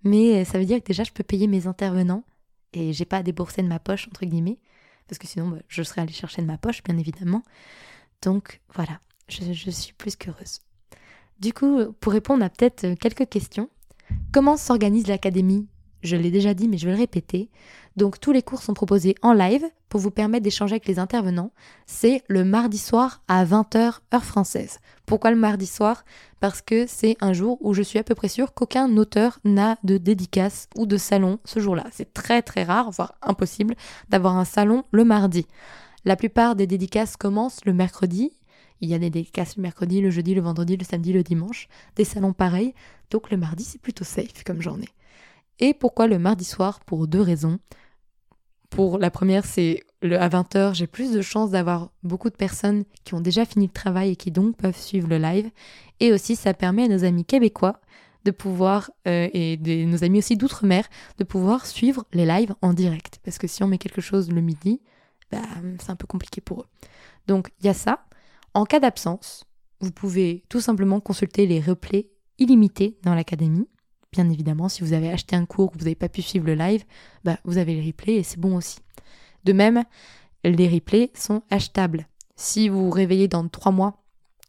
Mais 0.03 0.43
ça 0.45 0.57
veut 0.57 0.65
dire 0.65 0.79
que 0.79 0.87
déjà, 0.87 1.03
je 1.03 1.11
peux 1.11 1.23
payer 1.23 1.47
mes 1.47 1.67
intervenants 1.67 2.23
et 2.73 2.93
j'ai 2.93 3.05
pas 3.05 3.17
à 3.17 3.23
débourser 3.23 3.61
de 3.61 3.67
ma 3.67 3.79
poche, 3.79 4.07
entre 4.07 4.25
guillemets, 4.25 4.57
parce 5.07 5.19
que 5.19 5.27
sinon, 5.27 5.49
bah, 5.49 5.57
je 5.67 5.83
serais 5.83 6.01
allée 6.01 6.13
chercher 6.13 6.41
de 6.41 6.47
ma 6.47 6.57
poche, 6.57 6.83
bien 6.83 6.97
évidemment. 6.97 7.43
Donc 8.21 8.61
voilà, 8.73 8.99
je, 9.27 9.71
suis 9.71 9.93
plus 9.93 10.15
qu'heureuse. 10.15 10.59
Du 11.39 11.53
coup, 11.53 11.91
pour 11.99 12.13
répondre 12.13 12.43
à 12.43 12.49
peut-être 12.49 12.93
quelques 12.95 13.27
questions, 13.27 13.69
comment 14.31 14.57
s'organise 14.57 15.07
l'académie? 15.07 15.67
Je 16.03 16.15
l'ai 16.15 16.31
déjà 16.31 16.53
dit, 16.53 16.67
mais 16.67 16.77
je 16.77 16.87
vais 16.87 16.93
le 16.93 16.99
répéter. 16.99 17.49
Donc 17.97 18.19
tous 18.19 18.31
les 18.31 18.41
cours 18.41 18.61
sont 18.61 18.73
proposés 18.73 19.15
en 19.21 19.33
live 19.33 19.65
pour 19.89 19.99
vous 19.99 20.11
permettre 20.11 20.43
d'échanger 20.43 20.73
avec 20.73 20.87
les 20.87 20.99
intervenants. 20.99 21.51
C'est 21.85 22.23
le 22.29 22.45
mardi 22.45 22.77
soir 22.77 23.21
à 23.27 23.43
20h 23.43 23.99
heure 24.13 24.23
française. 24.23 24.79
Pourquoi 25.05 25.31
le 25.31 25.37
mardi 25.37 25.65
soir? 25.67 26.05
Parce 26.39 26.61
que 26.61 26.85
c'est 26.87 27.17
un 27.19 27.33
jour 27.33 27.57
où 27.59 27.73
je 27.73 27.81
suis 27.81 27.99
à 27.99 28.03
peu 28.03 28.15
près 28.15 28.29
sûre 28.29 28.53
qu'aucun 28.53 28.95
auteur 28.95 29.39
n'a 29.43 29.77
de 29.83 29.97
dédicace 29.97 30.69
ou 30.77 30.85
de 30.85 30.95
salon 30.95 31.39
ce 31.43 31.59
jour-là. 31.59 31.85
C'est 31.91 32.13
très 32.13 32.41
très 32.41 32.63
rare, 32.63 32.91
voire 32.91 33.15
impossible, 33.21 33.75
d'avoir 34.09 34.37
un 34.37 34.45
salon 34.45 34.85
le 34.91 35.03
mardi. 35.03 35.45
La 36.05 36.15
plupart 36.15 36.55
des 36.55 36.67
dédicaces 36.67 37.17
commencent 37.17 37.63
le 37.65 37.73
mercredi. 37.73 38.31
Il 38.79 38.89
y 38.89 38.93
a 38.93 38.99
des 38.99 39.09
dédicaces 39.09 39.57
le 39.57 39.61
mercredi, 39.61 40.01
le 40.01 40.09
jeudi, 40.09 40.33
le 40.33 40.41
vendredi, 40.41 40.77
le 40.77 40.85
samedi, 40.85 41.13
le 41.13 41.23
dimanche. 41.23 41.67
Des 41.97 42.05
salons 42.05 42.33
pareils. 42.33 42.73
Donc 43.11 43.29
le 43.29 43.37
mardi, 43.37 43.63
c'est 43.63 43.81
plutôt 43.81 44.05
safe 44.05 44.43
comme 44.45 44.61
journée. 44.61 44.89
Et 45.59 45.75
pourquoi 45.75 46.07
le 46.07 46.17
mardi 46.17 46.45
soir? 46.45 46.79
Pour 46.79 47.07
deux 47.07 47.21
raisons. 47.21 47.59
Pour 48.71 48.97
la 48.97 49.11
première, 49.11 49.45
c'est 49.45 49.83
le, 50.01 50.19
à 50.19 50.29
20h, 50.29 50.73
j'ai 50.73 50.87
plus 50.87 51.11
de 51.11 51.21
chances 51.21 51.51
d'avoir 51.51 51.91
beaucoup 52.03 52.29
de 52.29 52.35
personnes 52.35 52.85
qui 53.03 53.13
ont 53.13 53.19
déjà 53.19 53.45
fini 53.45 53.67
le 53.67 53.71
travail 53.71 54.11
et 54.11 54.15
qui 54.15 54.31
donc 54.31 54.55
peuvent 54.55 54.77
suivre 54.77 55.09
le 55.09 55.17
live. 55.17 55.51
Et 55.99 56.13
aussi, 56.13 56.37
ça 56.37 56.53
permet 56.53 56.85
à 56.85 56.87
nos 56.87 57.03
amis 57.03 57.25
québécois 57.25 57.81
de 58.23 58.31
pouvoir, 58.31 58.89
euh, 59.07 59.27
et 59.33 59.57
nos 59.85 60.03
amis 60.05 60.19
aussi 60.19 60.37
d'outre-mer, 60.37 60.85
de 61.17 61.23
pouvoir 61.25 61.65
suivre 61.65 62.05
les 62.13 62.25
lives 62.25 62.55
en 62.61 62.73
direct. 62.73 63.19
Parce 63.25 63.37
que 63.37 63.45
si 63.45 63.61
on 63.61 63.67
met 63.67 63.77
quelque 63.77 63.99
chose 63.99 64.31
le 64.31 64.39
midi, 64.41 64.79
bah, 65.31 65.41
c'est 65.79 65.89
un 65.89 65.97
peu 65.97 66.07
compliqué 66.07 66.39
pour 66.39 66.61
eux. 66.61 66.67
Donc 67.27 67.51
il 67.59 67.65
y 67.65 67.69
a 67.69 67.73
ça. 67.73 68.05
En 68.53 68.63
cas 68.63 68.79
d'absence, 68.79 69.43
vous 69.81 69.91
pouvez 69.91 70.45
tout 70.47 70.61
simplement 70.61 71.01
consulter 71.01 71.45
les 71.45 71.59
replays 71.59 72.09
illimités 72.37 72.97
dans 73.03 73.15
l'académie. 73.15 73.67
Bien 74.11 74.29
évidemment, 74.29 74.67
si 74.67 74.81
vous 74.83 74.91
avez 74.91 75.09
acheté 75.09 75.37
un 75.37 75.45
cours, 75.45 75.71
que 75.71 75.77
vous 75.77 75.85
n'avez 75.85 75.95
pas 75.95 76.09
pu 76.09 76.21
suivre 76.21 76.45
le 76.45 76.55
live, 76.55 76.83
bah, 77.23 77.37
vous 77.45 77.57
avez 77.57 77.75
les 77.75 77.87
replays 77.87 78.15
et 78.15 78.23
c'est 78.23 78.39
bon 78.39 78.57
aussi. 78.57 78.79
De 79.45 79.53
même, 79.53 79.85
les 80.43 80.67
replays 80.67 81.11
sont 81.15 81.43
achetables. 81.49 82.07
Si 82.35 82.67
vous 82.67 82.85
vous 82.85 82.91
réveillez 82.91 83.29
dans 83.29 83.47
trois 83.47 83.71
mois 83.71 84.03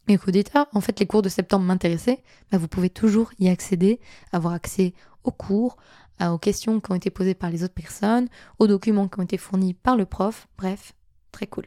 et 0.09 0.19
que 0.19 0.25
vous 0.25 0.33
dites 0.33 0.51
ah, 0.55 0.67
en 0.73 0.81
fait 0.81 0.99
les 0.99 1.07
cours 1.07 1.23
de 1.23 1.29
septembre 1.29 1.65
m'intéressaient, 1.65 2.25
bah, 2.51 2.59
vous 2.59 2.67
pouvez 2.67 2.91
toujours 2.91 3.31
y 3.39 3.49
accéder, 3.49 4.01
avoir 4.33 4.53
accès 4.53 4.95
aux 5.23 5.31
cours, 5.31 5.77
aux 6.21 6.39
questions 6.39 6.81
qui 6.81 6.91
ont 6.91 6.97
été 6.97 7.11
posées 7.11 7.35
par 7.35 7.51
les 7.51 7.63
autres 7.63 7.75
personnes, 7.75 8.29
aux 8.59 8.67
documents 8.67 9.07
qui 9.07 9.21
ont 9.21 9.25
été 9.25 9.37
fournis 9.39 9.75
par 9.75 9.97
le 9.97 10.07
prof, 10.07 10.49
bref, 10.59 10.93
très 11.31 11.47
cool. 11.47 11.67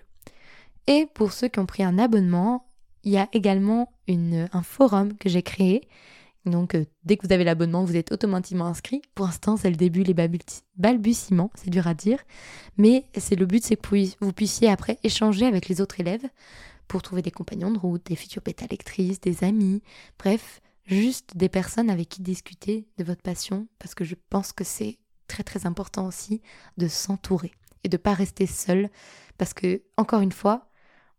Et 0.88 1.08
pour 1.14 1.32
ceux 1.32 1.48
qui 1.48 1.60
ont 1.60 1.66
pris 1.66 1.84
un 1.84 1.98
abonnement, 1.98 2.68
il 3.04 3.12
y 3.14 3.18
a 3.18 3.30
également 3.32 3.94
un 4.08 4.64
forum 4.64 5.14
que 5.18 5.30
j'ai 5.30 5.44
créé. 5.44 5.88
Donc 6.46 6.76
euh, 6.76 6.86
dès 7.04 7.18
que 7.18 7.26
vous 7.26 7.34
avez 7.34 7.44
l'abonnement, 7.44 7.84
vous 7.84 7.96
êtes 7.96 8.12
automatiquement 8.12 8.68
inscrit. 8.68 9.02
Pour 9.16 9.26
l'instant, 9.26 9.58
c'est 9.58 9.70
le 9.70 9.76
début, 9.76 10.04
les 10.04 10.14
balbutiements, 10.14 11.52
c'est 11.56 11.70
dur 11.70 11.88
à 11.88 11.94
dire. 11.94 12.20
Mais 12.78 13.06
c'est 13.18 13.36
le 13.36 13.46
but, 13.46 13.64
c'est 13.64 13.76
que 13.76 14.24
vous 14.24 14.34
puissiez 14.34 14.70
après 14.70 15.00
échanger 15.04 15.46
avec 15.46 15.68
les 15.68 15.82
autres 15.82 16.00
élèves 16.00 16.28
pour 16.88 17.02
trouver 17.02 17.22
des 17.22 17.32
compagnons 17.32 17.72
de 17.72 17.80
route, 17.80 18.06
des 18.06 18.16
futures 18.16 18.44
bêta 18.44 18.66
des 18.68 19.44
amis, 19.44 19.82
bref, 20.20 20.62
juste 20.86 21.36
des 21.36 21.50
personnes 21.50 21.90
avec 21.90 22.10
qui 22.10 22.22
discuter 22.22 22.88
de 22.98 23.04
votre 23.04 23.22
passion, 23.22 23.68
parce 23.80 23.96
que 23.96 24.04
je 24.04 24.16
pense 24.30 24.52
que 24.52 24.64
c'est 24.64 25.00
très 25.28 25.44
très 25.44 25.66
important 25.66 26.06
aussi 26.06 26.42
de 26.78 26.88
s'entourer 26.88 27.52
et 27.84 27.90
de 27.90 27.98
pas 27.98 28.14
rester 28.14 28.46
seul, 28.46 28.90
parce 29.38 29.54
que, 29.54 29.82
encore 29.98 30.22
une 30.22 30.32
fois, 30.32 30.70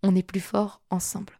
on 0.03 0.15
est 0.15 0.23
plus 0.23 0.41
fort 0.41 0.83
ensemble. 0.91 1.33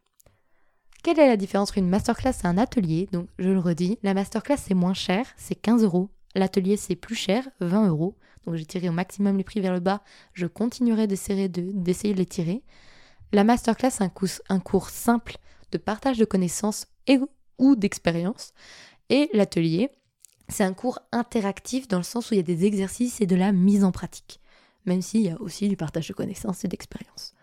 Quelle 1.03 1.19
est 1.19 1.27
la 1.27 1.37
différence 1.37 1.69
entre 1.69 1.77
une 1.77 1.89
masterclass 1.89 2.33
et 2.43 2.47
un 2.47 2.57
atelier? 2.57 3.07
Donc, 3.11 3.27
je 3.39 3.49
le 3.49 3.59
redis, 3.59 3.97
la 4.03 4.13
masterclass 4.13 4.57
c'est 4.57 4.73
moins 4.73 4.93
cher, 4.93 5.25
c'est 5.37 5.55
15 5.55 5.83
euros. 5.83 6.09
L'atelier 6.35 6.77
c'est 6.77 6.95
plus 6.95 7.15
cher, 7.15 7.47
20 7.61 7.87
euros. 7.87 8.15
Donc, 8.45 8.55
j'ai 8.55 8.65
tiré 8.65 8.89
au 8.89 8.93
maximum 8.93 9.37
les 9.37 9.43
prix 9.43 9.59
vers 9.59 9.73
le 9.73 9.79
bas. 9.79 10.01
Je 10.33 10.47
continuerai 10.47 11.07
d'essayer 11.07 11.49
de, 11.49 12.13
les 12.13 12.25
tirer. 12.25 12.63
La 13.33 13.43
masterclass, 13.43 13.91
c'est 13.91 14.03
un, 14.49 14.59
cours 14.59 14.89
simple 14.89 15.37
de 15.71 15.77
partage 15.77 16.17
de 16.17 16.25
connaissances 16.25 16.87
et 17.07 17.19
ou 17.57 17.75
d'expérience. 17.75 18.53
Et 19.09 19.29
l'atelier, 19.33 19.89
c'est 20.49 20.63
un 20.63 20.73
cours 20.73 20.99
interactif 21.11 21.87
dans 21.87 21.97
le 21.97 22.03
sens 22.03 22.29
où 22.29 22.33
il 22.33 22.37
y 22.37 22.39
a 22.39 22.43
des 22.43 22.65
exercices 22.65 23.19
et 23.21 23.25
de 23.25 23.35
la 23.35 23.51
mise 23.51 23.83
en 23.83 23.91
pratique, 23.91 24.39
même 24.85 25.01
s'il 25.01 25.21
y 25.21 25.29
a 25.29 25.41
aussi 25.41 25.67
du 25.67 25.75
partage 25.75 26.07
de 26.07 26.13
connaissances 26.13 26.63
et 26.63 26.67
d'expérience. 26.67 27.33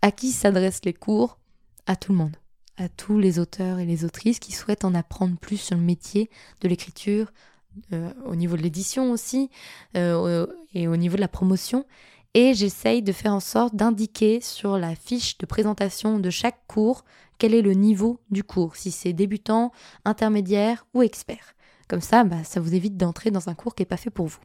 À 0.00 0.10
qui 0.10 0.32
s'adressent 0.32 0.84
les 0.84 0.94
cours? 0.94 1.38
À 1.86 1.96
tout 1.96 2.12
le 2.12 2.18
monde, 2.18 2.36
à 2.76 2.88
tous 2.88 3.18
les 3.18 3.38
auteurs 3.38 3.78
et 3.78 3.86
les 3.86 4.04
autrices 4.04 4.38
qui 4.38 4.52
souhaitent 4.52 4.84
en 4.84 4.94
apprendre 4.94 5.36
plus 5.36 5.58
sur 5.58 5.76
le 5.76 5.82
métier 5.82 6.30
de 6.60 6.68
l'écriture, 6.68 7.32
euh, 7.92 8.12
au 8.24 8.36
niveau 8.36 8.56
de 8.56 8.62
l'édition 8.62 9.10
aussi, 9.10 9.50
euh, 9.96 10.46
et 10.74 10.88
au 10.88 10.96
niveau 10.96 11.16
de 11.16 11.20
la 11.20 11.28
promotion. 11.28 11.86
Et 12.34 12.54
j'essaye 12.54 13.02
de 13.02 13.12
faire 13.12 13.34
en 13.34 13.40
sorte 13.40 13.74
d'indiquer 13.74 14.40
sur 14.40 14.78
la 14.78 14.94
fiche 14.94 15.36
de 15.38 15.46
présentation 15.46 16.18
de 16.18 16.30
chaque 16.30 16.66
cours 16.66 17.04
quel 17.38 17.54
est 17.54 17.62
le 17.62 17.74
niveau 17.74 18.20
du 18.30 18.44
cours, 18.44 18.76
si 18.76 18.90
c'est 18.90 19.12
débutant, 19.12 19.72
intermédiaire 20.04 20.86
ou 20.94 21.02
expert. 21.02 21.54
Comme 21.88 22.00
ça, 22.00 22.24
bah, 22.24 22.44
ça 22.44 22.60
vous 22.60 22.74
évite 22.74 22.96
d'entrer 22.96 23.30
dans 23.30 23.48
un 23.48 23.54
cours 23.54 23.74
qui 23.74 23.82
n'est 23.82 23.86
pas 23.86 23.96
fait 23.96 24.10
pour 24.10 24.26
vous. 24.26 24.40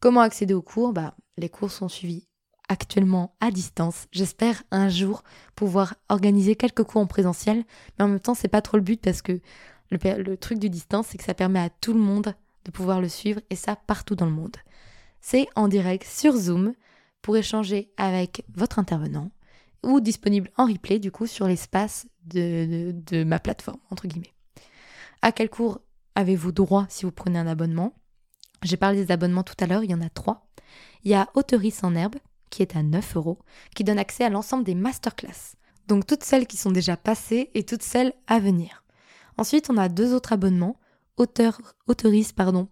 Comment 0.00 0.22
accéder 0.22 0.54
aux 0.54 0.62
cours? 0.62 0.92
Bah, 0.92 1.14
Les 1.36 1.50
cours 1.50 1.70
sont 1.70 1.88
suivis 1.88 2.26
actuellement 2.70 3.34
à 3.40 3.50
distance. 3.50 4.06
J'espère 4.12 4.62
un 4.70 4.88
jour 4.88 5.24
pouvoir 5.56 5.96
organiser 6.08 6.54
quelques 6.54 6.84
cours 6.84 7.02
en 7.02 7.06
présentiel, 7.06 7.64
mais 7.98 8.04
en 8.04 8.08
même 8.08 8.20
temps, 8.20 8.34
c'est 8.34 8.48
pas 8.48 8.62
trop 8.62 8.76
le 8.76 8.82
but 8.82 9.02
parce 9.02 9.22
que 9.22 9.40
le, 9.90 10.36
truc 10.36 10.60
du 10.60 10.70
distance, 10.70 11.08
c'est 11.08 11.18
que 11.18 11.24
ça 11.24 11.34
permet 11.34 11.58
à 11.58 11.68
tout 11.68 11.92
le 11.92 11.98
monde 11.98 12.32
de 12.64 12.70
pouvoir 12.70 13.00
le 13.00 13.08
suivre 13.08 13.40
et 13.50 13.56
ça 13.56 13.74
partout 13.74 14.14
dans 14.14 14.26
le 14.26 14.32
monde. 14.32 14.56
C'est 15.20 15.48
en 15.56 15.66
direct 15.66 16.04
sur 16.04 16.36
Zoom 16.36 16.74
pour 17.22 17.36
échanger 17.36 17.90
avec 17.96 18.44
votre 18.54 18.78
intervenant 18.78 19.32
ou 19.82 20.00
disponible 20.00 20.50
en 20.56 20.66
replay 20.66 21.00
du 21.00 21.10
coup 21.10 21.26
sur 21.26 21.48
l'espace 21.48 22.06
de, 22.24 23.24
ma 23.24 23.40
plateforme, 23.40 23.80
entre 23.90 24.06
guillemets. 24.06 24.32
À 25.22 25.32
quel 25.32 25.50
cours 25.50 25.80
avez-vous 26.14 26.52
droit 26.52 26.86
si 26.88 27.04
vous 27.04 27.12
prenez 27.12 27.38
un 27.38 27.48
abonnement? 27.48 27.94
J'ai 28.62 28.76
parlé 28.76 29.04
des 29.04 29.10
abonnements 29.10 29.42
tout 29.42 29.54
à 29.58 29.66
l'heure, 29.66 29.82
il 29.82 29.90
y 29.90 29.94
en 29.94 30.02
a 30.02 30.10
trois. 30.10 30.46
Il 31.02 31.10
y 31.10 31.14
a 31.14 31.28
Autoris 31.34 31.82
en 31.82 31.96
herbe, 31.96 32.16
qui 32.50 32.62
est 32.62 32.76
à 32.76 32.82
9 32.82 33.16
euros, 33.16 33.38
qui 33.74 33.84
donne 33.84 33.98
accès 33.98 34.24
à 34.24 34.30
l'ensemble 34.30 34.64
des 34.64 34.74
masterclass. 34.74 35.56
Donc 35.88 36.06
toutes 36.06 36.24
celles 36.24 36.46
qui 36.46 36.56
sont 36.56 36.70
déjà 36.70 36.96
passées 36.96 37.50
et 37.54 37.64
toutes 37.64 37.82
celles 37.82 38.12
à 38.26 38.38
venir. 38.38 38.84
Ensuite, 39.38 39.70
on 39.70 39.76
a 39.76 39.88
deux 39.88 40.12
autres 40.12 40.32
abonnements, 40.32 40.76
auteur, 41.16 41.60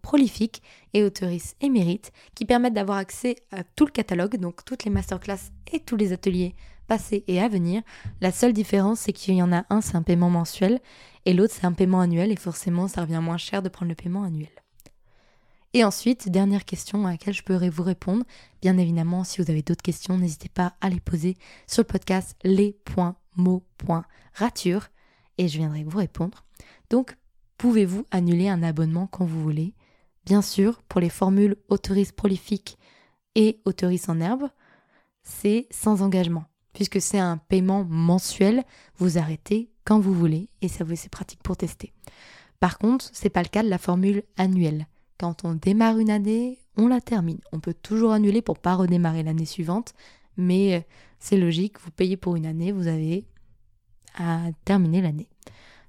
prolifique 0.03 0.63
et 0.95 1.05
autoris 1.05 1.55
émérite, 1.61 2.13
qui 2.35 2.45
permettent 2.45 2.75
d'avoir 2.75 2.99
accès 2.99 3.37
à 3.53 3.65
tout 3.65 3.87
le 3.87 3.91
catalogue, 3.91 4.37
donc 4.37 4.65
toutes 4.65 4.85
les 4.85 4.91
masterclass 4.91 5.51
et 5.73 5.81
tous 5.81 5.97
les 5.97 6.13
ateliers 6.13 6.55
passés 6.87 7.25
et 7.27 7.41
à 7.41 7.49
venir. 7.49 7.83
La 8.21 8.33
seule 8.33 8.53
différence, 8.53 9.01
c'est 9.01 9.13
qu'il 9.13 9.35
y 9.35 9.43
en 9.43 9.53
a 9.53 9.65
un, 9.71 9.81
c'est 9.81 9.97
un 9.97 10.03
paiement 10.03 10.31
mensuel, 10.31 10.81
et 11.27 11.35
l'autre, 11.35 11.55
c'est 11.55 11.67
un 11.67 11.73
paiement 11.73 12.01
annuel, 12.01 12.33
et 12.33 12.37
forcément, 12.37 12.89
ça 12.89 13.03
revient 13.03 13.21
moins 13.23 13.37
cher 13.37 13.63
de 13.63 13.69
prendre 13.69 13.91
le 13.91 13.95
paiement 13.95 14.23
annuel. 14.23 14.49
Et 15.75 15.85
ensuite, 15.85 16.31
dernière 16.31 16.65
question 16.65 17.07
à 17.07 17.11
laquelle 17.11 17.35
je 17.35 17.43
pourrais 17.43 17.69
vous 17.69 17.83
répondre. 17.83 18.25
Bien 18.63 18.79
évidemment, 18.79 19.23
si 19.23 19.43
vous 19.43 19.51
avez 19.51 19.61
d'autres 19.63 19.83
questions, 19.83 20.17
n'hésitez 20.17 20.49
pas 20.49 20.77
à 20.81 20.89
les 20.89 21.01
poser 21.01 21.37
sur 21.67 21.83
le 21.83 21.87
podcast 21.87 22.37
les.mots.rature 22.43 24.89
et 25.37 25.49
je 25.49 25.59
viendrai 25.59 25.85
vous 25.85 25.99
répondre. 25.99 26.47
Donc, 26.89 27.17
pouvez-vous 27.59 28.07
annuler 28.11 28.49
un 28.49 28.63
abonnement 28.63 29.07
quand 29.07 29.27
vous 29.27 29.43
voulez? 29.43 29.75
Bien 30.25 30.43
sûr, 30.43 30.83
pour 30.89 31.01
les 31.01 31.11
formules 31.11 31.57
autorise 31.69 32.13
prolifique 32.13 32.79
et 33.35 33.61
autorise 33.65 34.09
en 34.09 34.21
herbe, 34.21 34.49
c'est 35.23 35.67
sans 35.71 36.03
engagement. 36.03 36.45
Puisque 36.73 37.01
c'est 37.01 37.19
un 37.19 37.37
paiement 37.37 37.85
mensuel, 37.85 38.65
vous 38.97 39.19
arrêtez 39.19 39.71
quand 39.85 40.01
vous 40.01 40.15
voulez 40.15 40.49
et 40.63 40.69
ça 40.69 40.85
vous 40.85 40.97
c'est 40.97 41.09
pratique 41.09 41.43
pour 41.43 41.57
tester. 41.57 41.93
Par 42.61 42.79
contre, 42.79 43.09
c'est 43.13 43.31
pas 43.31 43.43
le 43.43 43.49
cas 43.49 43.63
de 43.63 43.69
la 43.69 43.79
formule 43.79 44.23
annuelle. 44.37 44.87
Quand 45.19 45.45
on 45.45 45.55
démarre 45.55 45.99
une 45.99 46.11
année, 46.11 46.59
on 46.77 46.87
la 46.87 47.01
termine. 47.01 47.41
On 47.53 47.61
peut 47.61 47.75
toujours 47.75 48.13
annuler 48.13 48.43
pour 48.43 48.59
pas 48.59 48.77
redémarrer 48.77 49.23
l'année 49.23 49.47
suivante, 49.47 49.95
mais 50.37 50.87
c'est 51.19 51.37
logique, 51.37 51.81
vous 51.81 51.91
payez 51.91 52.17
pour 52.17 52.37
une 52.37 52.47
année, 52.47 52.73
vous 52.73 52.87
avez 52.87 53.27
à 54.15 54.47
terminer 54.65 55.03
l'année. 55.03 55.29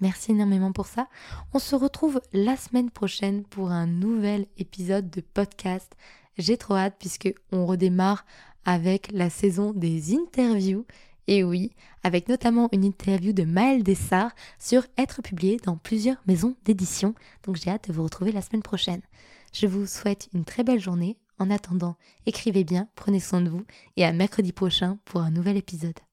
Merci 0.00 0.32
énormément 0.32 0.72
pour 0.72 0.86
ça. 0.86 1.08
On 1.54 1.58
se 1.58 1.74
retrouve 1.74 2.20
la 2.32 2.56
semaine 2.56 2.90
prochaine 2.90 3.44
pour 3.44 3.70
un 3.70 3.86
nouvel 3.86 4.46
épisode 4.58 5.08
de 5.08 5.22
podcast. 5.22 5.96
J'ai 6.36 6.58
trop 6.58 6.74
hâte 6.74 6.96
puisque 6.98 7.32
on 7.50 7.64
redémarre 7.64 8.26
avec 8.66 9.10
la 9.12 9.30
saison 9.30 9.72
des 9.72 10.14
interviews. 10.14 10.84
Et 11.28 11.42
oui, 11.42 11.72
avec 12.04 12.28
notamment 12.28 12.68
une 12.72 12.84
interview 12.84 13.32
de 13.32 13.44
Maëlle 13.44 13.82
Dessart 13.82 14.32
sur 14.58 14.86
être 14.98 15.22
publié 15.22 15.56
dans 15.64 15.76
plusieurs 15.76 16.22
maisons 16.26 16.56
d'édition. 16.64 17.14
Donc 17.44 17.56
j'ai 17.56 17.70
hâte 17.70 17.88
de 17.88 17.94
vous 17.94 18.04
retrouver 18.04 18.32
la 18.32 18.42
semaine 18.42 18.62
prochaine. 18.62 19.02
Je 19.52 19.66
vous 19.66 19.86
souhaite 19.86 20.28
une 20.34 20.44
très 20.44 20.62
belle 20.62 20.80
journée. 20.80 21.16
En 21.38 21.50
attendant, 21.50 21.96
écrivez 22.24 22.64
bien, 22.64 22.88
prenez 22.94 23.20
soin 23.20 23.42
de 23.42 23.50
vous 23.50 23.64
et 23.96 24.06
à 24.06 24.12
mercredi 24.12 24.52
prochain 24.52 24.98
pour 25.04 25.20
un 25.20 25.30
nouvel 25.30 25.58
épisode. 25.58 26.05